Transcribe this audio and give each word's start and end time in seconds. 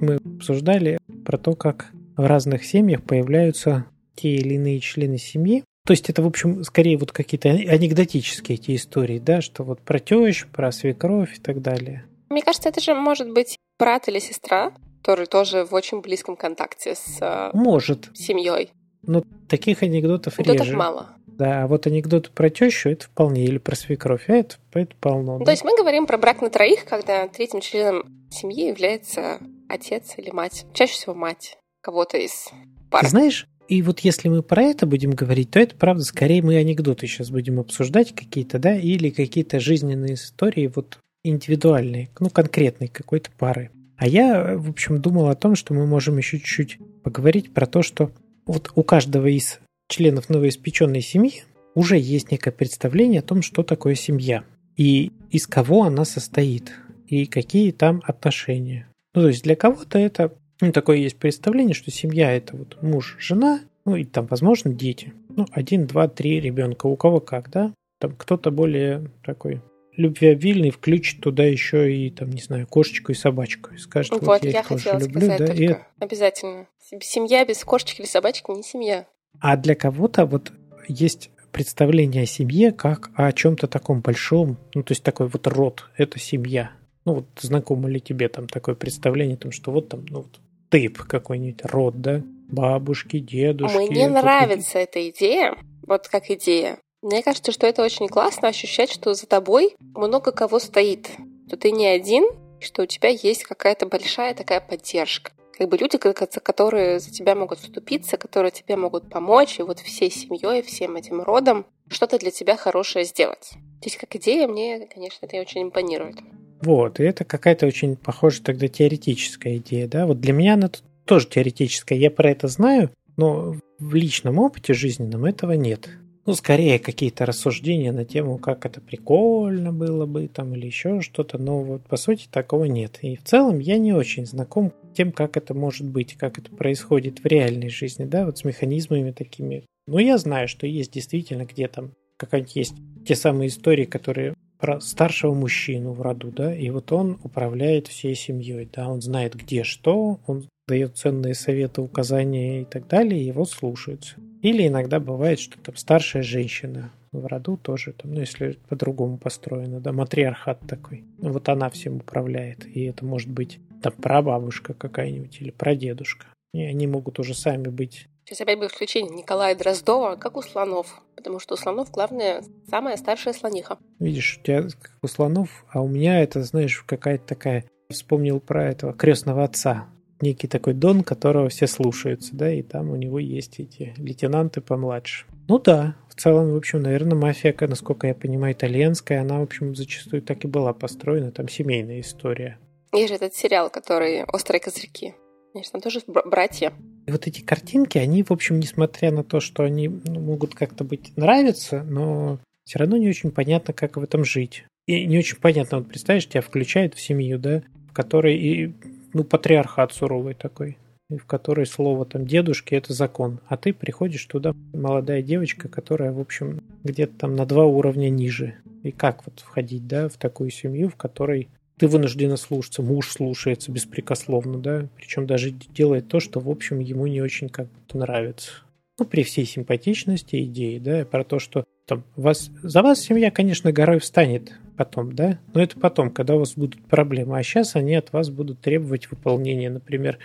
Мы 0.00 0.20
обсуждали 0.36 0.98
про 1.24 1.38
то, 1.38 1.54
как 1.54 1.90
в 2.16 2.24
разных 2.24 2.64
семьях 2.64 3.02
появляются 3.02 3.86
те 4.14 4.36
или 4.36 4.54
иные 4.54 4.78
члены 4.78 5.18
семьи. 5.18 5.64
То 5.84 5.92
есть 5.92 6.08
это, 6.08 6.22
в 6.22 6.26
общем, 6.26 6.62
скорее 6.62 6.96
вот 6.96 7.10
какие-то 7.10 7.48
анекдотические 7.48 8.58
эти 8.58 8.76
истории, 8.76 9.18
да, 9.18 9.40
что 9.40 9.64
вот 9.64 9.80
про 9.80 9.98
тещу, 9.98 10.46
про 10.52 10.70
свекровь 10.70 11.36
и 11.38 11.40
так 11.40 11.62
далее. 11.62 12.04
Мне 12.28 12.42
кажется, 12.42 12.68
это 12.68 12.80
же 12.80 12.94
может 12.94 13.32
быть 13.32 13.56
брат 13.76 14.06
или 14.08 14.20
сестра, 14.20 14.72
который 15.02 15.26
тоже 15.26 15.64
в 15.64 15.74
очень 15.74 16.00
близком 16.00 16.36
контакте 16.36 16.94
с 16.94 17.18
э, 17.20 17.50
может. 17.54 18.10
семьей. 18.14 18.70
Но 19.02 19.24
таких 19.48 19.82
анекдотов 19.82 20.38
Анекдотов 20.38 20.66
реже. 20.66 20.76
мало. 20.76 21.10
Да, 21.26 21.62
а 21.62 21.66
вот 21.66 21.86
анекдоты 21.86 22.30
про 22.30 22.50
тещу 22.50 22.90
это 22.90 23.06
вполне, 23.06 23.44
или 23.44 23.58
про 23.58 23.74
свекровь, 23.74 24.28
а 24.28 24.34
это, 24.34 24.56
это 24.74 24.94
полно. 25.00 25.34
Ну, 25.34 25.38
да. 25.40 25.44
То 25.46 25.50
есть 25.52 25.64
мы 25.64 25.74
говорим 25.76 26.06
про 26.06 26.18
брак 26.18 26.42
на 26.42 26.50
троих, 26.50 26.84
когда 26.84 27.26
третьим 27.28 27.60
членом 27.60 28.04
семьи 28.30 28.68
является 28.68 29.40
отец 29.68 30.14
или 30.18 30.30
мать. 30.30 30.66
Чаще 30.74 30.92
всего 30.92 31.14
мать 31.14 31.56
кого-то 31.80 32.18
из 32.18 32.50
пары. 32.90 33.06
Ты 33.06 33.10
знаешь, 33.10 33.46
и 33.68 33.82
вот 33.82 34.00
если 34.00 34.28
мы 34.28 34.42
про 34.42 34.62
это 34.62 34.84
будем 34.84 35.12
говорить, 35.12 35.52
то 35.52 35.60
это, 35.60 35.76
правда, 35.76 36.02
скорее 36.04 36.42
мы 36.42 36.56
анекдоты 36.56 37.06
сейчас 37.06 37.30
будем 37.30 37.60
обсуждать 37.60 38.14
какие-то, 38.14 38.58
да, 38.58 38.74
или 38.74 39.10
какие-то 39.10 39.60
жизненные 39.60 40.14
истории 40.14 40.70
вот 40.74 40.98
индивидуальные, 41.22 42.10
ну, 42.18 42.30
конкретной 42.30 42.88
какой-то 42.88 43.30
пары. 43.38 43.70
А 43.96 44.08
я, 44.08 44.56
в 44.56 44.70
общем, 44.70 45.00
думал 45.00 45.28
о 45.28 45.36
том, 45.36 45.54
что 45.54 45.72
мы 45.72 45.86
можем 45.86 46.18
еще 46.18 46.38
чуть-чуть 46.38 46.78
поговорить 47.02 47.54
про 47.54 47.66
то, 47.66 47.82
что 47.82 48.10
вот 48.46 48.70
у 48.74 48.82
каждого 48.82 49.26
из 49.26 49.60
членов 49.88 50.28
новоиспеченной 50.28 51.00
семьи 51.00 51.44
уже 51.74 51.98
есть 51.98 52.30
некое 52.30 52.52
представление 52.52 53.20
о 53.20 53.24
том, 53.24 53.42
что 53.42 53.62
такое 53.62 53.94
семья, 53.94 54.44
и 54.76 55.12
из 55.30 55.46
кого 55.46 55.84
она 55.84 56.04
состоит, 56.04 56.72
и 57.06 57.26
какие 57.26 57.70
там 57.70 58.02
отношения. 58.04 58.88
Ну, 59.14 59.22
то 59.22 59.28
есть 59.28 59.42
для 59.42 59.56
кого-то 59.56 59.98
это 59.98 60.32
ну, 60.60 60.72
такое 60.72 60.98
есть 60.98 61.16
представление, 61.16 61.74
что 61.74 61.90
семья 61.90 62.32
это 62.32 62.56
вот 62.56 62.82
муж, 62.82 63.16
жена, 63.18 63.60
ну 63.84 63.96
и 63.96 64.04
там, 64.04 64.26
возможно, 64.26 64.72
дети. 64.72 65.12
Ну, 65.28 65.46
один, 65.52 65.86
два, 65.86 66.06
три 66.08 66.40
ребенка, 66.40 66.86
у 66.86 66.96
кого 66.96 67.20
как, 67.20 67.50
да? 67.50 67.72
Там 67.98 68.14
кто-то 68.16 68.50
более 68.50 69.10
такой 69.24 69.62
любвеобильный 70.00 70.70
включит 70.70 71.20
туда 71.20 71.44
еще 71.44 71.94
и, 71.94 72.10
там, 72.10 72.30
не 72.30 72.40
знаю, 72.40 72.66
кошечку 72.66 73.12
и 73.12 73.14
собачку. 73.14 73.74
И 73.74 73.78
скажет, 73.78 74.12
вот, 74.12 74.22
Вот, 74.22 74.44
я, 74.44 74.50
я 74.50 74.62
хотела 74.62 74.98
люблю, 74.98 75.20
сказать 75.20 75.38
да, 75.38 75.46
только. 75.46 75.62
и 75.62 75.66
это- 75.66 75.86
Обязательно. 75.98 76.66
Семья 77.00 77.44
без 77.44 77.64
кошечки 77.64 78.00
или 78.00 78.08
собачки 78.08 78.50
не 78.50 78.62
семья. 78.62 79.06
А 79.40 79.56
для 79.56 79.74
кого-то 79.74 80.26
вот 80.26 80.52
есть 80.88 81.30
представление 81.52 82.24
о 82.24 82.26
семье 82.26 82.72
как 82.72 83.10
о 83.14 83.30
чем-то 83.32 83.66
таком 83.68 84.00
большом, 84.00 84.56
ну, 84.74 84.82
то 84.82 84.92
есть 84.92 85.02
такой 85.02 85.28
вот 85.28 85.46
род, 85.46 85.84
это 85.96 86.18
семья. 86.18 86.72
Ну, 87.04 87.14
вот 87.14 87.26
знакомо 87.40 87.88
ли 87.88 88.00
тебе 88.00 88.28
там 88.28 88.46
такое 88.48 88.74
представление, 88.74 89.36
там, 89.36 89.52
что 89.52 89.70
вот 89.70 89.88
там, 89.88 90.04
ну, 90.08 90.22
вот 90.22 90.40
тып 90.68 90.98
какой-нибудь, 90.98 91.64
род, 91.64 92.00
да, 92.00 92.22
бабушки, 92.48 93.18
дедушки. 93.18 93.90
Мне 93.90 94.08
нравится 94.08 94.78
эта 94.78 95.08
идея, 95.10 95.56
вот 95.86 96.08
как 96.08 96.30
идея. 96.30 96.78
Мне 97.02 97.22
кажется, 97.22 97.50
что 97.50 97.66
это 97.66 97.82
очень 97.82 98.08
классно 98.08 98.48
ощущать, 98.48 98.92
что 98.92 99.14
за 99.14 99.26
тобой 99.26 99.74
много 99.94 100.32
кого 100.32 100.58
стоит. 100.58 101.08
Что 101.46 101.56
ты 101.56 101.70
не 101.70 101.86
один, 101.86 102.24
что 102.60 102.82
у 102.82 102.86
тебя 102.86 103.08
есть 103.08 103.44
какая-то 103.44 103.86
большая 103.86 104.34
такая 104.34 104.60
поддержка. 104.60 105.32
Как 105.56 105.68
бы 105.68 105.78
люди, 105.78 105.96
ко- 105.96 106.12
ко- 106.12 106.26
которые 106.26 107.00
за 107.00 107.10
тебя 107.10 107.34
могут 107.34 107.58
вступиться, 107.58 108.18
которые 108.18 108.50
тебе 108.50 108.76
могут 108.76 109.08
помочь, 109.08 109.58
и 109.58 109.62
вот 109.62 109.78
всей 109.78 110.10
семьей, 110.10 110.62
всем 110.62 110.96
этим 110.96 111.22
родом 111.22 111.64
что-то 111.88 112.18
для 112.18 112.30
тебя 112.30 112.56
хорошее 112.56 113.06
сделать. 113.06 113.50
То 113.80 113.86
есть 113.86 113.96
как 113.96 114.14
идея 114.16 114.46
мне, 114.46 114.86
конечно, 114.86 115.24
это 115.24 115.38
очень 115.38 115.62
импонирует. 115.62 116.16
Вот, 116.60 117.00
и 117.00 117.04
это 117.04 117.24
какая-то 117.24 117.66
очень 117.66 117.96
похожая 117.96 118.42
тогда 118.42 118.68
теоретическая 118.68 119.56
идея, 119.56 119.88
да. 119.88 120.06
Вот 120.06 120.20
для 120.20 120.34
меня 120.34 120.54
она 120.54 120.70
тоже 121.06 121.26
теоретическая, 121.26 121.96
я 121.96 122.10
про 122.10 122.30
это 122.30 122.48
знаю, 122.48 122.90
но 123.16 123.56
в 123.78 123.94
личном 123.94 124.38
опыте 124.38 124.74
жизненном 124.74 125.24
этого 125.24 125.52
нет. 125.52 125.88
Ну, 126.26 126.34
скорее 126.34 126.78
какие-то 126.78 127.24
рассуждения 127.24 127.92
на 127.92 128.04
тему, 128.04 128.38
как 128.38 128.66
это 128.66 128.80
прикольно 128.80 129.72
было 129.72 130.04
бы, 130.04 130.28
там, 130.28 130.54
или 130.54 130.66
еще 130.66 131.00
что-то, 131.00 131.38
но 131.38 131.62
вот 131.62 131.82
по 131.86 131.96
сути 131.96 132.28
такого 132.30 132.66
нет. 132.66 132.98
И 133.00 133.16
в 133.16 133.24
целом 133.24 133.58
я 133.58 133.78
не 133.78 133.92
очень 133.94 134.26
знаком 134.26 134.72
с 134.92 134.96
тем, 134.96 135.12
как 135.12 135.36
это 135.36 135.54
может 135.54 135.86
быть, 135.86 136.14
как 136.14 136.38
это 136.38 136.50
происходит 136.50 137.20
в 137.20 137.26
реальной 137.26 137.70
жизни, 137.70 138.04
да, 138.04 138.26
вот 138.26 138.38
с 138.38 138.44
механизмами 138.44 139.12
такими. 139.12 139.64
Но 139.86 139.98
я 139.98 140.18
знаю, 140.18 140.46
что 140.46 140.66
есть 140.66 140.92
действительно 140.92 141.46
где 141.46 141.68
там 141.68 141.92
какая-нибудь 142.18 142.56
есть 142.56 142.74
те 143.06 143.16
самые 143.16 143.48
истории, 143.48 143.86
которые 143.86 144.34
про 144.58 144.78
старшего 144.80 145.32
мужчину 145.32 145.92
в 145.92 146.02
роду, 146.02 146.30
да, 146.30 146.54
и 146.54 146.68
вот 146.68 146.92
он 146.92 147.18
управляет 147.24 147.88
всей 147.88 148.14
семьей, 148.14 148.68
да, 148.70 148.90
он 148.90 149.00
знает 149.00 149.34
где 149.34 149.64
что, 149.64 150.20
он 150.26 150.46
дает 150.70 150.96
ценные 150.96 151.34
советы, 151.34 151.82
указания 151.82 152.62
и 152.62 152.64
так 152.64 152.86
далее, 152.86 153.26
его 153.26 153.44
слушаются. 153.44 154.14
Или 154.40 154.68
иногда 154.68 155.00
бывает, 155.00 155.40
что 155.40 155.58
там 155.58 155.76
старшая 155.76 156.22
женщина 156.22 156.92
в 157.12 157.26
роду 157.26 157.56
тоже, 157.56 157.92
там, 157.92 158.14
ну, 158.14 158.20
если 158.20 158.56
по-другому 158.68 159.18
построено, 159.18 159.80
да, 159.80 159.92
матриархат 159.92 160.60
такой. 160.60 161.04
Вот 161.18 161.48
она 161.48 161.68
всем 161.70 161.96
управляет, 161.96 162.64
и 162.66 162.84
это 162.84 163.04
может 163.04 163.28
быть 163.28 163.58
там 163.82 163.92
прабабушка 163.92 164.74
какая-нибудь 164.74 165.40
или 165.40 165.50
прадедушка. 165.50 166.26
И 166.54 166.62
они 166.62 166.86
могут 166.86 167.18
уже 167.18 167.34
сами 167.34 167.68
быть 167.68 168.06
Сейчас 168.24 168.42
опять 168.42 168.58
будет 168.58 168.70
включение 168.70 169.12
Николая 169.12 169.56
Дроздова, 169.56 170.14
как 170.14 170.36
у 170.36 170.42
слонов. 170.42 171.02
Потому 171.16 171.40
что 171.40 171.54
у 171.54 171.56
слонов 171.56 171.90
главное 171.90 172.44
самая 172.68 172.96
старшая 172.96 173.34
слониха. 173.34 173.76
Видишь, 173.98 174.38
у 174.38 174.46
тебя 174.46 174.62
как 174.62 174.92
у 175.02 175.08
слонов, 175.08 175.64
а 175.68 175.82
у 175.82 175.88
меня 175.88 176.22
это, 176.22 176.44
знаешь, 176.44 176.80
какая-то 176.86 177.26
такая... 177.26 177.64
Вспомнил 177.88 178.38
про 178.38 178.68
этого 178.68 178.92
крестного 178.92 179.42
отца. 179.42 179.88
Некий 180.20 180.48
такой 180.48 180.74
дон, 180.74 181.02
которого 181.02 181.48
все 181.48 181.66
слушаются, 181.66 182.36
да, 182.36 182.52
и 182.52 182.62
там 182.62 182.90
у 182.90 182.96
него 182.96 183.18
есть 183.18 183.58
эти 183.58 183.94
лейтенанты 183.96 184.60
помладше. 184.60 185.26
Ну 185.48 185.58
да, 185.58 185.96
в 186.08 186.20
целом, 186.20 186.52
в 186.52 186.56
общем, 186.56 186.82
наверное, 186.82 187.16
мафия, 187.16 187.54
насколько 187.60 188.06
я 188.06 188.14
понимаю, 188.14 188.54
итальянская, 188.54 189.22
она, 189.22 189.38
в 189.38 189.42
общем, 189.42 189.74
зачастую 189.74 190.22
так 190.22 190.44
и 190.44 190.48
была 190.48 190.72
построена, 190.72 191.32
там 191.32 191.48
семейная 191.48 192.00
история. 192.00 192.58
Есть 192.92 193.08
же 193.08 193.14
этот 193.14 193.34
сериал, 193.34 193.70
который 193.70 194.24
«Острые 194.24 194.60
козырьки». 194.60 195.14
Конечно, 195.52 195.72
там 195.72 195.80
тоже 195.80 196.00
бр- 196.06 196.28
братья. 196.28 196.72
И 197.06 197.10
вот 197.10 197.26
эти 197.26 197.40
картинки, 197.40 197.98
они, 197.98 198.22
в 198.22 198.30
общем, 198.30 198.60
несмотря 198.60 199.10
на 199.10 199.24
то, 199.24 199.40
что 199.40 199.64
они 199.64 199.88
ну, 199.88 200.20
могут 200.20 200.54
как-то 200.54 200.84
быть 200.84 201.16
нравиться, 201.16 201.82
но 201.82 202.38
все 202.64 202.78
равно 202.78 202.96
не 202.96 203.08
очень 203.08 203.30
понятно, 203.30 203.74
как 203.74 203.96
в 203.96 204.02
этом 204.02 204.24
жить. 204.24 204.64
И 204.86 205.06
не 205.06 205.18
очень 205.18 205.38
понятно, 205.38 205.78
вот 205.78 205.88
представишь, 205.88 206.28
тебя 206.28 206.40
включают 206.40 206.94
в 206.94 207.00
семью, 207.00 207.38
да, 207.38 207.62
в 207.88 207.92
которой 207.92 208.36
и, 208.36 208.74
ну, 209.12 209.24
патриархат 209.24 209.92
суровый 209.92 210.34
такой, 210.34 210.78
в 211.08 211.26
которой 211.26 211.66
слово 211.66 212.04
там 212.06 212.26
дедушки 212.26 212.74
это 212.74 212.92
закон, 212.92 213.40
а 213.48 213.56
ты 213.56 213.72
приходишь 213.72 214.24
туда, 214.26 214.52
молодая 214.72 215.22
девочка, 215.22 215.68
которая, 215.68 216.12
в 216.12 216.20
общем, 216.20 216.62
где-то 216.84 217.18
там 217.18 217.36
на 217.36 217.46
два 217.46 217.64
уровня 217.64 218.08
ниже. 218.08 218.56
И 218.82 218.92
как 218.92 219.26
вот 219.26 219.40
входить, 219.40 219.86
да, 219.86 220.08
в 220.08 220.16
такую 220.16 220.50
семью, 220.50 220.88
в 220.88 220.96
которой 220.96 221.48
ты 221.78 221.88
вынуждена 221.88 222.36
слушаться, 222.36 222.82
муж 222.82 223.10
слушается 223.10 223.72
беспрекословно, 223.72 224.58
да, 224.58 224.88
причем 224.96 225.26
даже 225.26 225.50
делает 225.50 226.08
то, 226.08 226.20
что, 226.20 226.38
в 226.38 226.48
общем, 226.48 226.78
ему 226.78 227.06
не 227.06 227.20
очень 227.20 227.48
как 227.48 227.68
то 227.86 227.98
нравится. 227.98 228.50
Ну, 228.98 229.06
при 229.06 229.22
всей 229.22 229.46
симпатичности 229.46 230.44
идеи, 230.44 230.78
да, 230.78 231.06
про 231.06 231.24
то, 231.24 231.38
что 231.38 231.64
там 231.86 232.04
вас, 232.16 232.50
за 232.62 232.82
вас 232.82 233.00
семья, 233.00 233.30
конечно, 233.30 233.72
горой 233.72 233.98
встанет 233.98 234.52
потом, 234.76 235.14
да, 235.14 235.38
но 235.54 235.62
это 235.62 235.78
потом, 235.78 236.10
когда 236.10 236.36
у 236.36 236.40
вас 236.40 236.54
будут 236.54 236.82
проблемы, 236.86 237.38
а 237.38 237.42
сейчас 237.42 237.76
они 237.76 237.94
от 237.94 238.12
вас 238.12 238.30
будут 238.30 238.60
требовать 238.60 239.10
выполнения, 239.10 239.70
например, 239.70 240.18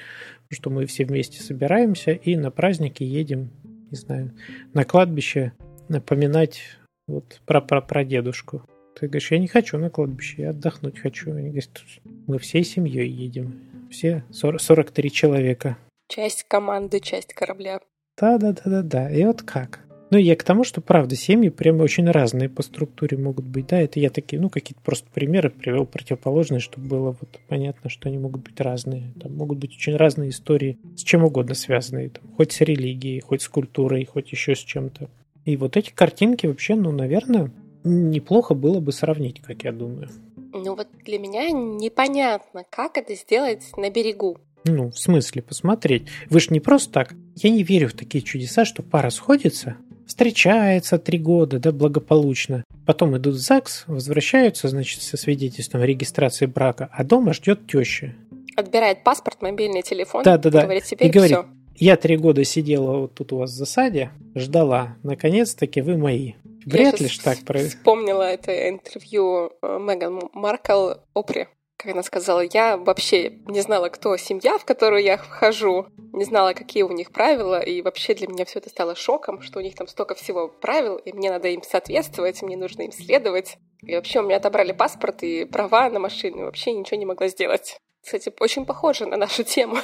что 0.49 0.69
мы 0.69 0.85
все 0.85 1.05
вместе 1.05 1.41
собираемся 1.41 2.11
и 2.11 2.35
на 2.35 2.51
праздники 2.51 3.03
едем, 3.03 3.51
не 3.91 3.97
знаю, 3.97 4.33
на 4.73 4.85
кладбище 4.85 5.53
напоминать 5.89 6.61
вот 7.07 7.41
про, 7.45 7.61
про, 7.61 7.81
про 7.81 8.03
дедушку. 8.03 8.63
Ты 8.99 9.07
говоришь, 9.07 9.31
я 9.31 9.39
не 9.39 9.47
хочу 9.47 9.77
на 9.77 9.89
кладбище, 9.89 10.43
я 10.43 10.49
отдохнуть 10.51 10.99
хочу. 10.99 11.31
Они 11.31 11.49
говорят, 11.49 11.81
мы 12.27 12.39
всей 12.39 12.63
семьей 12.63 13.09
едем. 13.09 13.89
Все 13.91 14.23
40, 14.31 14.61
43 14.61 15.11
человека. 15.11 15.77
Часть 16.07 16.45
команды, 16.47 16.99
часть 17.01 17.33
корабля. 17.33 17.81
Да-да-да-да-да. 18.17 19.11
И 19.11 19.25
вот 19.25 19.41
как? 19.41 19.81
Ну, 20.15 20.21
я 20.21 20.37
к 20.37 20.45
тому, 20.45 20.63
что, 20.63 20.79
правда, 20.79 21.13
семьи 21.17 21.49
прямо 21.49 21.83
очень 21.83 22.09
разные 22.09 22.47
по 22.47 22.63
структуре 22.63 23.17
могут 23.17 23.43
быть. 23.43 23.67
Да, 23.67 23.81
это 23.81 23.99
я 23.99 24.09
такие, 24.09 24.41
ну, 24.41 24.49
какие-то 24.49 24.81
просто 24.81 25.05
примеры 25.13 25.49
привел 25.49 25.85
противоположные, 25.85 26.61
чтобы 26.61 26.87
было 26.87 27.17
вот 27.19 27.37
понятно, 27.49 27.89
что 27.89 28.07
они 28.07 28.17
могут 28.17 28.41
быть 28.41 28.61
разные. 28.61 29.11
Там 29.21 29.35
могут 29.35 29.57
быть 29.57 29.75
очень 29.75 29.97
разные 29.97 30.29
истории, 30.29 30.77
с 30.95 31.03
чем 31.03 31.25
угодно 31.25 31.53
связанные. 31.53 32.11
Там, 32.11 32.23
хоть 32.37 32.53
с 32.53 32.61
религией, 32.61 33.19
хоть 33.19 33.41
с 33.41 33.49
культурой, 33.49 34.05
хоть 34.05 34.31
еще 34.31 34.55
с 34.55 34.59
чем-то. 34.59 35.09
И 35.43 35.57
вот 35.57 35.75
эти 35.75 35.91
картинки 35.91 36.47
вообще, 36.47 36.75
ну, 36.75 36.93
наверное, 36.93 37.51
неплохо 37.83 38.53
было 38.53 38.79
бы 38.79 38.93
сравнить, 38.93 39.41
как 39.41 39.65
я 39.65 39.73
думаю. 39.73 40.07
Ну 40.53 40.75
вот 40.75 40.87
для 41.03 41.19
меня 41.19 41.51
непонятно, 41.51 42.63
как 42.69 42.97
это 42.97 43.15
сделать 43.15 43.65
на 43.75 43.89
берегу. 43.89 44.37
Ну, 44.67 44.89
в 44.89 44.97
смысле 44.97 45.43
посмотреть? 45.43 46.07
Вы 46.29 46.39
же 46.39 46.47
не 46.49 46.59
просто 46.59 46.91
так. 46.91 47.13
Я 47.35 47.51
не 47.51 47.61
верю 47.61 47.87
в 47.89 47.93
такие 47.93 48.23
чудеса, 48.23 48.65
что 48.65 48.81
пара 48.81 49.11
сходится, 49.11 49.77
встречается 50.05 50.97
три 50.97 51.17
года, 51.17 51.59
да, 51.59 51.71
благополучно. 51.71 52.63
Потом 52.85 53.17
идут 53.17 53.35
в 53.35 53.39
ЗАГС, 53.39 53.85
возвращаются, 53.87 54.67
значит, 54.67 55.01
со 55.01 55.17
свидетельством 55.17 55.81
о 55.81 55.85
регистрации 55.85 56.45
брака, 56.45 56.89
а 56.91 57.03
дома 57.03 57.33
ждет 57.33 57.67
теща. 57.67 58.13
Отбирает 58.55 59.03
паспорт, 59.03 59.41
мобильный 59.41 59.81
телефон. 59.81 60.23
Да, 60.23 60.37
да, 60.37 60.49
да. 60.49 60.61
Говорит, 60.63 60.85
теперь 60.85 61.07
и 61.07 61.11
говорит, 61.11 61.37
все. 61.37 61.45
я 61.75 61.97
три 61.97 62.17
года 62.17 62.43
сидела 62.43 62.97
вот 62.99 63.15
тут 63.15 63.33
у 63.33 63.37
вас 63.37 63.51
в 63.51 63.55
засаде, 63.55 64.11
ждала. 64.33 64.95
Наконец-таки 65.03 65.81
вы 65.81 65.97
мои. 65.97 66.33
Вряд 66.65 66.99
ли 66.99 67.07
ж 67.07 67.17
так 67.19 67.39
про... 67.45 67.59
вспомнила 67.59 68.23
это 68.23 68.69
интервью 68.69 69.51
э, 69.61 69.79
Меган 69.79 70.29
Маркл 70.33 70.93
Опри, 71.13 71.47
как 71.77 71.91
она 71.91 72.03
сказала, 72.03 72.41
я 72.41 72.77
вообще 72.77 73.29
не 73.47 73.61
знала, 73.61 73.89
кто 73.89 74.15
семья, 74.17 74.57
в 74.57 74.65
которую 74.65 75.03
я 75.03 75.17
вхожу, 75.17 75.87
не 76.13 76.23
знала, 76.23 76.53
какие 76.53 76.83
у 76.83 76.91
них 76.91 77.11
правила, 77.11 77.59
и 77.59 77.81
вообще 77.81 78.13
для 78.13 78.27
меня 78.27 78.45
все 78.45 78.59
это 78.59 78.69
стало 78.69 78.95
шоком, 78.95 79.41
что 79.41 79.59
у 79.59 79.61
них 79.61 79.75
там 79.75 79.87
столько 79.87 80.15
всего 80.15 80.47
правил, 80.47 80.95
и 80.95 81.11
мне 81.11 81.29
надо 81.29 81.49
им 81.49 81.61
соответствовать, 81.63 82.41
мне 82.41 82.57
нужно 82.57 82.83
им 82.83 82.91
следовать. 82.91 83.57
И 83.83 83.93
вообще 83.95 84.19
у 84.19 84.23
меня 84.23 84.37
отобрали 84.37 84.71
паспорт 84.71 85.21
и 85.23 85.45
права 85.45 85.89
на 85.89 85.99
машину, 85.99 86.41
и 86.41 86.43
вообще 86.43 86.71
ничего 86.71 86.97
не 86.97 87.05
могла 87.05 87.27
сделать. 87.27 87.77
Кстати, 88.03 88.31
очень 88.39 88.65
похоже 88.65 89.05
на 89.05 89.17
нашу 89.17 89.43
тему. 89.43 89.77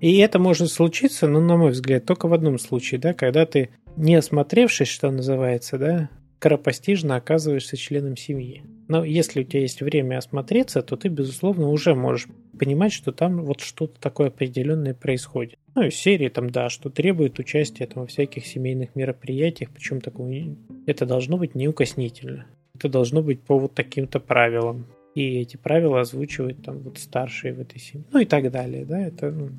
И 0.00 0.18
это 0.18 0.38
может 0.38 0.70
случиться, 0.70 1.26
ну, 1.26 1.40
на 1.40 1.56
мой 1.56 1.72
взгляд, 1.72 2.06
только 2.06 2.26
в 2.26 2.32
одном 2.32 2.58
случае, 2.58 3.00
да, 3.00 3.12
когда 3.12 3.44
ты, 3.44 3.70
не 3.96 4.14
осмотревшись, 4.14 4.88
что 4.88 5.10
называется, 5.10 5.76
да, 5.76 6.10
скоропостижно 6.38 7.16
оказываешься 7.16 7.76
членом 7.76 8.16
семьи. 8.16 8.62
Но 8.90 9.04
если 9.04 9.42
у 9.42 9.44
тебя 9.44 9.60
есть 9.60 9.82
время 9.82 10.18
осмотреться, 10.18 10.82
то 10.82 10.96
ты, 10.96 11.06
безусловно, 11.06 11.68
уже 11.68 11.94
можешь 11.94 12.26
понимать, 12.58 12.92
что 12.92 13.12
там 13.12 13.44
вот 13.44 13.60
что-то 13.60 14.00
такое 14.00 14.28
определенное 14.28 14.94
происходит. 14.94 15.60
Ну, 15.76 15.82
из 15.82 15.94
серии 15.94 16.28
там, 16.28 16.50
да, 16.50 16.68
что 16.70 16.90
требует 16.90 17.38
участия 17.38 17.86
там, 17.86 18.02
во 18.02 18.06
всяких 18.08 18.44
семейных 18.44 18.96
мероприятиях, 18.96 19.70
причем 19.72 20.00
такое, 20.00 20.56
это 20.86 21.06
должно 21.06 21.36
быть 21.36 21.54
неукоснительно. 21.54 22.46
Это 22.74 22.88
должно 22.88 23.22
быть 23.22 23.40
по 23.42 23.56
вот 23.56 23.74
таким-то 23.74 24.18
правилам. 24.18 24.86
И 25.14 25.38
эти 25.38 25.56
правила 25.56 26.00
озвучивают 26.00 26.64
там 26.64 26.80
вот 26.80 26.98
старшие 26.98 27.54
в 27.54 27.60
этой 27.60 27.78
семье. 27.78 28.04
Ну 28.10 28.18
и 28.18 28.24
так 28.24 28.50
далее, 28.50 28.84
да, 28.84 28.98
это... 28.98 29.30
Ну, 29.30 29.50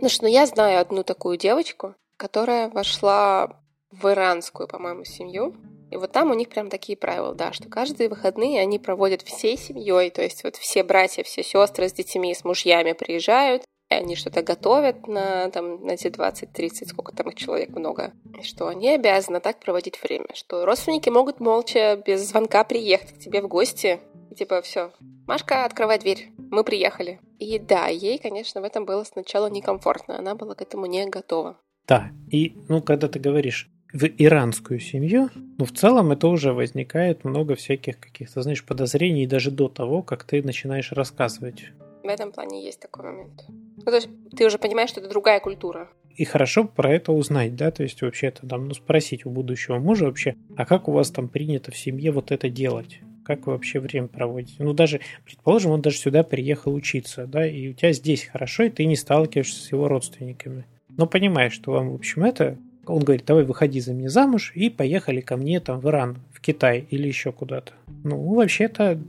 ну 0.00 0.08
ну 0.22 0.28
я 0.28 0.46
знаю 0.46 0.80
одну 0.80 1.02
такую 1.02 1.38
девочку, 1.38 1.96
которая 2.16 2.70
вошла 2.70 3.60
в 3.90 4.06
иранскую, 4.06 4.68
по-моему, 4.68 5.04
семью. 5.04 5.56
И 5.90 5.96
вот 5.96 6.12
там 6.12 6.30
у 6.30 6.34
них 6.34 6.48
прям 6.48 6.70
такие 6.70 6.96
правила, 6.96 7.34
да, 7.34 7.52
что 7.52 7.68
каждые 7.68 8.08
выходные 8.08 8.60
они 8.60 8.78
проводят 8.78 9.22
всей 9.22 9.56
семьей, 9.56 10.10
то 10.10 10.22
есть 10.22 10.44
вот 10.44 10.56
все 10.56 10.84
братья, 10.84 11.22
все 11.24 11.42
сестры 11.42 11.88
с 11.88 11.92
детьми, 11.92 12.34
с 12.34 12.44
мужьями 12.44 12.92
приезжают, 12.92 13.64
и 13.90 13.94
они 13.94 14.14
что-то 14.14 14.42
готовят 14.42 15.08
на, 15.08 15.50
там, 15.50 15.84
на 15.84 15.92
эти 15.92 16.06
20-30, 16.06 16.86
сколько 16.86 17.12
там 17.12 17.28
их 17.28 17.34
человек 17.34 17.70
много, 17.70 18.12
и 18.38 18.44
что 18.44 18.68
они 18.68 18.90
обязаны 18.90 19.40
так 19.40 19.58
проводить 19.58 20.00
время, 20.00 20.28
что 20.34 20.64
родственники 20.64 21.08
могут 21.08 21.40
молча, 21.40 22.00
без 22.06 22.28
звонка 22.28 22.62
приехать 22.62 23.12
к 23.12 23.18
тебе 23.18 23.42
в 23.42 23.48
гости, 23.48 23.98
и 24.30 24.34
типа 24.36 24.62
все, 24.62 24.92
Машка, 25.26 25.64
открывай 25.64 25.98
дверь, 25.98 26.30
мы 26.38 26.62
приехали. 26.62 27.20
И 27.40 27.58
да, 27.58 27.88
ей, 27.88 28.18
конечно, 28.18 28.60
в 28.60 28.64
этом 28.64 28.84
было 28.84 29.02
сначала 29.02 29.48
некомфортно, 29.48 30.18
она 30.18 30.36
была 30.36 30.54
к 30.54 30.62
этому 30.62 30.86
не 30.86 31.06
готова. 31.06 31.58
Да, 31.88 32.10
и, 32.30 32.56
ну, 32.68 32.80
когда 32.80 33.08
ты 33.08 33.18
говоришь 33.18 33.68
в 33.92 34.04
иранскую 34.04 34.80
семью, 34.80 35.30
ну, 35.58 35.64
в 35.64 35.72
целом 35.72 36.12
это 36.12 36.28
уже 36.28 36.52
возникает 36.52 37.24
много 37.24 37.54
всяких 37.54 37.98
каких-то, 37.98 38.42
знаешь, 38.42 38.64
подозрений 38.64 39.26
даже 39.26 39.50
до 39.50 39.68
того, 39.68 40.02
как 40.02 40.24
ты 40.24 40.42
начинаешь 40.42 40.92
рассказывать. 40.92 41.64
В 42.02 42.06
этом 42.06 42.32
плане 42.32 42.64
есть 42.64 42.80
такой 42.80 43.04
момент. 43.04 43.44
Ну, 43.48 43.84
то 43.84 43.94
есть 43.94 44.08
ты 44.36 44.46
уже 44.46 44.58
понимаешь, 44.58 44.90
что 44.90 45.00
это 45.00 45.10
другая 45.10 45.40
культура. 45.40 45.88
И 46.16 46.24
хорошо 46.24 46.64
про 46.64 46.92
это 46.92 47.12
узнать, 47.12 47.56
да, 47.56 47.70
то 47.70 47.82
есть 47.82 48.02
вообще-то 48.02 48.46
там, 48.46 48.68
ну, 48.68 48.74
спросить 48.74 49.26
у 49.26 49.30
будущего 49.30 49.78
мужа 49.78 50.06
вообще, 50.06 50.34
а 50.56 50.64
как 50.66 50.88
у 50.88 50.92
вас 50.92 51.10
там 51.10 51.28
принято 51.28 51.70
в 51.70 51.76
семье 51.76 52.10
вот 52.10 52.30
это 52.30 52.48
делать? 52.48 53.00
Как 53.24 53.46
вы 53.46 53.52
вообще 53.52 53.80
время 53.80 54.08
проводите? 54.08 54.62
Ну, 54.62 54.72
даже, 54.72 55.00
предположим, 55.24 55.72
он 55.72 55.82
даже 55.82 55.98
сюда 55.98 56.22
приехал 56.22 56.74
учиться, 56.74 57.26
да, 57.26 57.46
и 57.46 57.68
у 57.68 57.72
тебя 57.74 57.92
здесь 57.92 58.24
хорошо, 58.24 58.64
и 58.64 58.70
ты 58.70 58.86
не 58.86 58.96
сталкиваешься 58.96 59.62
с 59.62 59.72
его 59.72 59.88
родственниками. 59.88 60.64
Но 60.88 61.06
понимаешь, 61.06 61.52
что 61.52 61.72
вам, 61.72 61.90
в 61.90 61.94
общем, 61.94 62.24
это 62.24 62.58
он 62.90 63.02
говорит, 63.02 63.24
давай 63.26 63.44
выходи 63.44 63.80
за 63.80 63.94
меня 63.94 64.08
замуж 64.08 64.52
и 64.54 64.70
поехали 64.70 65.20
ко 65.20 65.36
мне 65.36 65.60
там 65.60 65.80
в 65.80 65.88
Иран, 65.88 66.18
в 66.32 66.40
Китай 66.40 66.86
или 66.90 67.06
еще 67.06 67.32
куда-то. 67.32 67.72
Ну, 68.04 68.34
вообще-то 68.34 69.00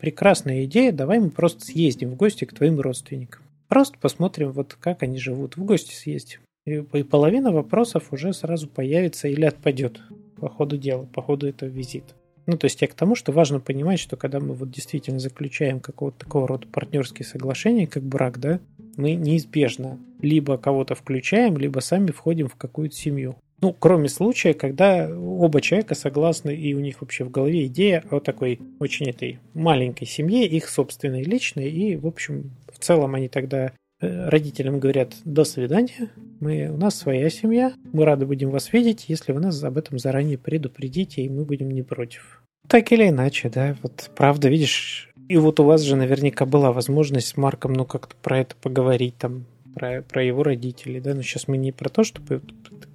прекрасная 0.00 0.64
идея, 0.64 0.92
давай 0.92 1.18
мы 1.20 1.30
просто 1.30 1.64
съездим 1.64 2.10
в 2.10 2.16
гости 2.16 2.44
к 2.44 2.54
твоим 2.54 2.80
родственникам. 2.80 3.42
Просто 3.68 3.98
посмотрим, 3.98 4.52
вот 4.52 4.76
как 4.78 5.02
они 5.02 5.18
живут, 5.18 5.56
в 5.56 5.64
гости 5.64 5.94
съездим. 5.94 6.40
И, 6.66 6.80
половина 6.80 7.52
вопросов 7.52 8.12
уже 8.12 8.32
сразу 8.32 8.68
появится 8.68 9.28
или 9.28 9.44
отпадет 9.44 10.00
по 10.36 10.48
ходу 10.48 10.78
дела, 10.78 11.04
по 11.04 11.22
ходу 11.22 11.46
этого 11.46 11.68
визита. 11.68 12.14
Ну, 12.46 12.58
то 12.58 12.66
есть 12.66 12.80
я 12.82 12.88
к 12.88 12.94
тому, 12.94 13.14
что 13.14 13.32
важно 13.32 13.60
понимать, 13.60 13.98
что 13.98 14.16
когда 14.16 14.38
мы 14.38 14.54
вот 14.54 14.70
действительно 14.70 15.18
заключаем 15.18 15.80
какого-то 15.80 16.20
такого 16.20 16.46
рода 16.46 16.66
партнерские 16.66 17.26
соглашения, 17.26 17.86
как 17.86 18.02
брак, 18.02 18.38
да, 18.38 18.60
мы 18.96 19.14
неизбежно 19.14 19.98
либо 20.20 20.58
кого-то 20.58 20.94
включаем, 20.94 21.56
либо 21.58 21.80
сами 21.80 22.10
входим 22.10 22.48
в 22.48 22.56
какую-то 22.56 22.94
семью. 22.94 23.36
Ну, 23.60 23.72
кроме 23.72 24.08
случая, 24.08 24.52
когда 24.52 25.08
оба 25.08 25.60
человека 25.60 25.94
согласны, 25.94 26.54
и 26.54 26.74
у 26.74 26.80
них 26.80 27.00
вообще 27.00 27.24
в 27.24 27.30
голове 27.30 27.66
идея 27.66 28.04
о 28.10 28.20
такой 28.20 28.60
очень 28.78 29.08
этой 29.08 29.38
маленькой 29.54 30.06
семье, 30.06 30.46
их 30.46 30.68
собственной 30.68 31.22
личной, 31.22 31.70
и, 31.70 31.96
в 31.96 32.06
общем, 32.06 32.50
в 32.70 32.78
целом 32.78 33.14
они 33.14 33.28
тогда 33.28 33.72
э, 34.00 34.28
родителям 34.28 34.80
говорят 34.80 35.14
«до 35.24 35.44
свидания, 35.44 36.10
мы, 36.40 36.68
у 36.68 36.76
нас 36.76 36.96
своя 36.96 37.30
семья, 37.30 37.72
мы 37.92 38.04
рады 38.04 38.26
будем 38.26 38.50
вас 38.50 38.72
видеть, 38.72 39.06
если 39.08 39.32
вы 39.32 39.40
нас 39.40 39.62
об 39.64 39.78
этом 39.78 39.98
заранее 39.98 40.36
предупредите, 40.36 41.22
и 41.22 41.28
мы 41.28 41.44
будем 41.44 41.70
не 41.70 41.82
против». 41.82 42.42
Так 42.68 42.92
или 42.92 43.08
иначе, 43.08 43.50
да, 43.50 43.76
вот 43.82 44.10
правда, 44.16 44.48
видишь, 44.48 45.10
и 45.28 45.36
вот 45.36 45.60
у 45.60 45.64
вас 45.64 45.82
же 45.82 45.96
наверняка 45.96 46.46
была 46.46 46.72
возможность 46.72 47.28
с 47.28 47.36
Марком, 47.36 47.72
ну, 47.72 47.84
как-то 47.84 48.14
про 48.22 48.40
это 48.40 48.54
поговорить, 48.56 49.16
там, 49.16 49.44
про, 49.74 50.02
про 50.02 50.22
его 50.22 50.42
родителей, 50.42 51.00
да, 51.00 51.14
но 51.14 51.22
сейчас 51.22 51.48
мы 51.48 51.56
не 51.56 51.72
про 51.72 51.88
то, 51.88 52.04
чтобы 52.04 52.42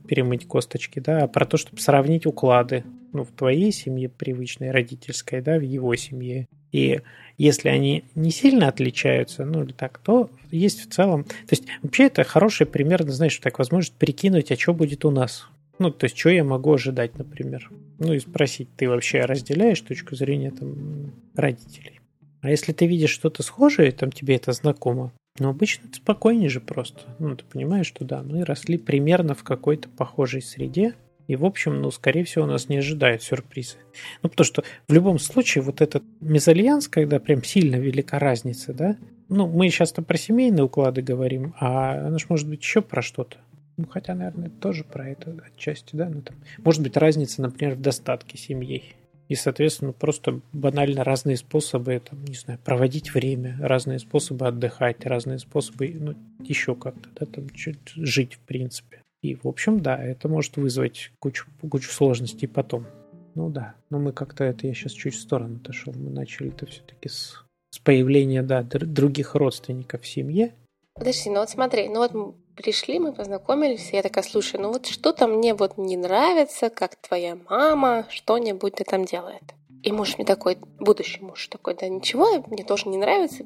перемыть 0.07 0.47
косточки, 0.47 0.99
да, 0.99 1.23
а 1.23 1.27
про 1.27 1.45
то, 1.45 1.57
чтобы 1.57 1.79
сравнить 1.81 2.25
уклады, 2.25 2.83
ну, 3.13 3.23
в 3.23 3.31
твоей 3.31 3.71
семье 3.71 4.09
привычной, 4.09 4.71
родительской, 4.71 5.41
да, 5.41 5.57
в 5.57 5.61
его 5.61 5.95
семье. 5.95 6.47
И 6.71 7.01
если 7.37 7.69
они 7.69 8.03
не 8.15 8.31
сильно 8.31 8.67
отличаются, 8.67 9.45
ну, 9.45 9.63
или 9.63 9.71
так, 9.71 9.97
то 9.99 10.29
есть 10.51 10.87
в 10.87 10.93
целом... 10.93 11.23
То 11.23 11.51
есть 11.51 11.65
вообще 11.81 12.05
это 12.05 12.23
хороший 12.23 12.67
пример, 12.67 13.03
знаешь, 13.09 13.37
так 13.37 13.59
возможность 13.59 13.95
прикинуть, 13.97 14.51
а 14.51 14.55
что 14.55 14.73
будет 14.73 15.05
у 15.05 15.11
нас. 15.11 15.47
Ну, 15.79 15.91
то 15.91 16.05
есть, 16.05 16.17
что 16.17 16.29
я 16.29 16.43
могу 16.43 16.73
ожидать, 16.73 17.17
например. 17.17 17.71
Ну, 17.99 18.13
и 18.13 18.19
спросить, 18.19 18.67
ты 18.75 18.89
вообще 18.89 19.21
разделяешь 19.21 19.79
точку 19.79 20.15
зрения 20.15 20.51
там 20.51 21.13
родителей? 21.35 21.98
А 22.41 22.49
если 22.49 22.71
ты 22.71 22.87
видишь 22.87 23.11
что-то 23.11 23.43
схожее, 23.43 23.91
там 23.91 24.11
тебе 24.11 24.35
это 24.35 24.51
знакомо, 24.51 25.11
ну, 25.39 25.49
обычно 25.49 25.87
это 25.87 25.95
спокойнее 25.95 26.49
же 26.49 26.59
просто. 26.59 27.01
Ну, 27.19 27.35
ты 27.35 27.45
понимаешь, 27.45 27.87
что 27.87 28.03
да, 28.03 28.23
мы 28.23 28.43
росли 28.43 28.77
примерно 28.77 29.35
в 29.35 29.43
какой-то 29.43 29.87
похожей 29.89 30.41
среде, 30.41 30.95
и, 31.27 31.35
в 31.35 31.45
общем, 31.45 31.81
ну, 31.81 31.91
скорее 31.91 32.23
всего, 32.23 32.45
нас 32.45 32.69
не 32.69 32.77
ожидают 32.77 33.21
сюрпризы. 33.21 33.77
Ну, 34.23 34.29
потому 34.29 34.45
что 34.45 34.63
в 34.87 34.93
любом 34.93 35.19
случае 35.19 35.63
вот 35.63 35.79
этот 35.79 36.03
мезальянс, 36.21 36.87
когда 36.87 37.19
прям 37.19 37.43
сильно 37.43 37.75
велика 37.75 38.17
разница, 38.17 38.73
да, 38.73 38.97
ну, 39.29 39.47
мы 39.47 39.69
сейчас-то 39.69 40.01
про 40.01 40.17
семейные 40.17 40.63
уклады 40.63 41.03
говорим, 41.03 41.53
а 41.59 42.07
она 42.07 42.17
же 42.17 42.25
может 42.29 42.49
быть 42.49 42.61
еще 42.61 42.81
про 42.81 43.03
что-то. 43.03 43.37
Ну, 43.77 43.85
хотя, 43.87 44.15
наверное, 44.15 44.49
тоже 44.49 44.83
про 44.83 45.07
это 45.07 45.37
отчасти, 45.45 45.95
да, 45.95 46.09
ну, 46.09 46.21
там, 46.21 46.35
может 46.57 46.81
быть, 46.81 46.97
разница, 46.97 47.41
например, 47.43 47.75
в 47.75 47.81
достатке 47.81 48.37
семьей. 48.37 48.95
И, 49.29 49.35
соответственно, 49.35 49.93
просто 49.93 50.41
банально 50.53 51.03
разные 51.03 51.37
способы, 51.37 52.01
там, 52.03 52.25
не 52.25 52.33
знаю, 52.33 52.59
проводить 52.65 53.13
время, 53.13 53.57
разные 53.61 53.99
способы 53.99 54.47
отдыхать, 54.47 55.05
разные 55.05 55.37
способы, 55.37 55.95
ну, 55.97 56.15
еще 56.43 56.75
как-то, 56.75 57.09
да, 57.15 57.27
там, 57.27 57.47
чуть 57.51 57.89
жить, 57.89 58.33
в 58.33 58.39
принципе. 58.39 59.03
И, 59.21 59.35
в 59.35 59.45
общем, 59.45 59.81
да, 59.81 60.03
это 60.03 60.27
может 60.27 60.57
вызвать 60.57 61.11
кучу, 61.19 61.45
кучу 61.69 61.91
сложностей 61.91 62.47
потом. 62.47 62.87
Ну 63.35 63.49
да, 63.49 63.75
но 63.91 63.99
мы 63.99 64.13
как-то 64.13 64.43
это, 64.43 64.65
я 64.65 64.73
сейчас 64.73 64.93
чуть 64.93 65.13
в 65.13 65.19
сторону 65.19 65.57
отошел, 65.57 65.93
мы 65.95 66.09
начали 66.09 66.49
это 66.49 66.65
все-таки 66.65 67.09
с, 67.09 67.45
с 67.69 67.77
появления, 67.77 68.41
да, 68.41 68.63
других 68.63 69.35
родственников 69.35 70.01
в 70.01 70.07
семье. 70.07 70.55
Подожди, 70.95 71.29
ну 71.29 71.39
вот 71.39 71.49
смотри, 71.51 71.87
ну 71.87 71.99
вот 71.99 72.35
пришли, 72.61 72.99
мы 72.99 73.13
познакомились, 73.13 73.93
и 73.93 73.95
я 73.95 74.01
такая, 74.01 74.21
слушай, 74.21 74.59
ну 74.59 74.69
вот 74.69 74.85
что-то 74.85 75.27
мне 75.27 75.53
вот 75.53 75.77
не 75.77 75.95
нравится, 75.95 76.69
как 76.69 76.97
твоя 76.97 77.37
мама 77.49 78.05
что-нибудь 78.09 78.75
ты 78.75 78.83
там 78.83 79.05
делает. 79.05 79.43
И 79.81 79.93
муж 79.93 80.17
мне 80.17 80.25
такой, 80.25 80.57
будущий 80.77 81.21
муж 81.21 81.47
такой, 81.47 81.75
да 81.75 81.87
ничего, 81.87 82.43
мне 82.47 82.65
тоже 82.65 82.89
не 82.89 82.97
нравится, 82.97 83.45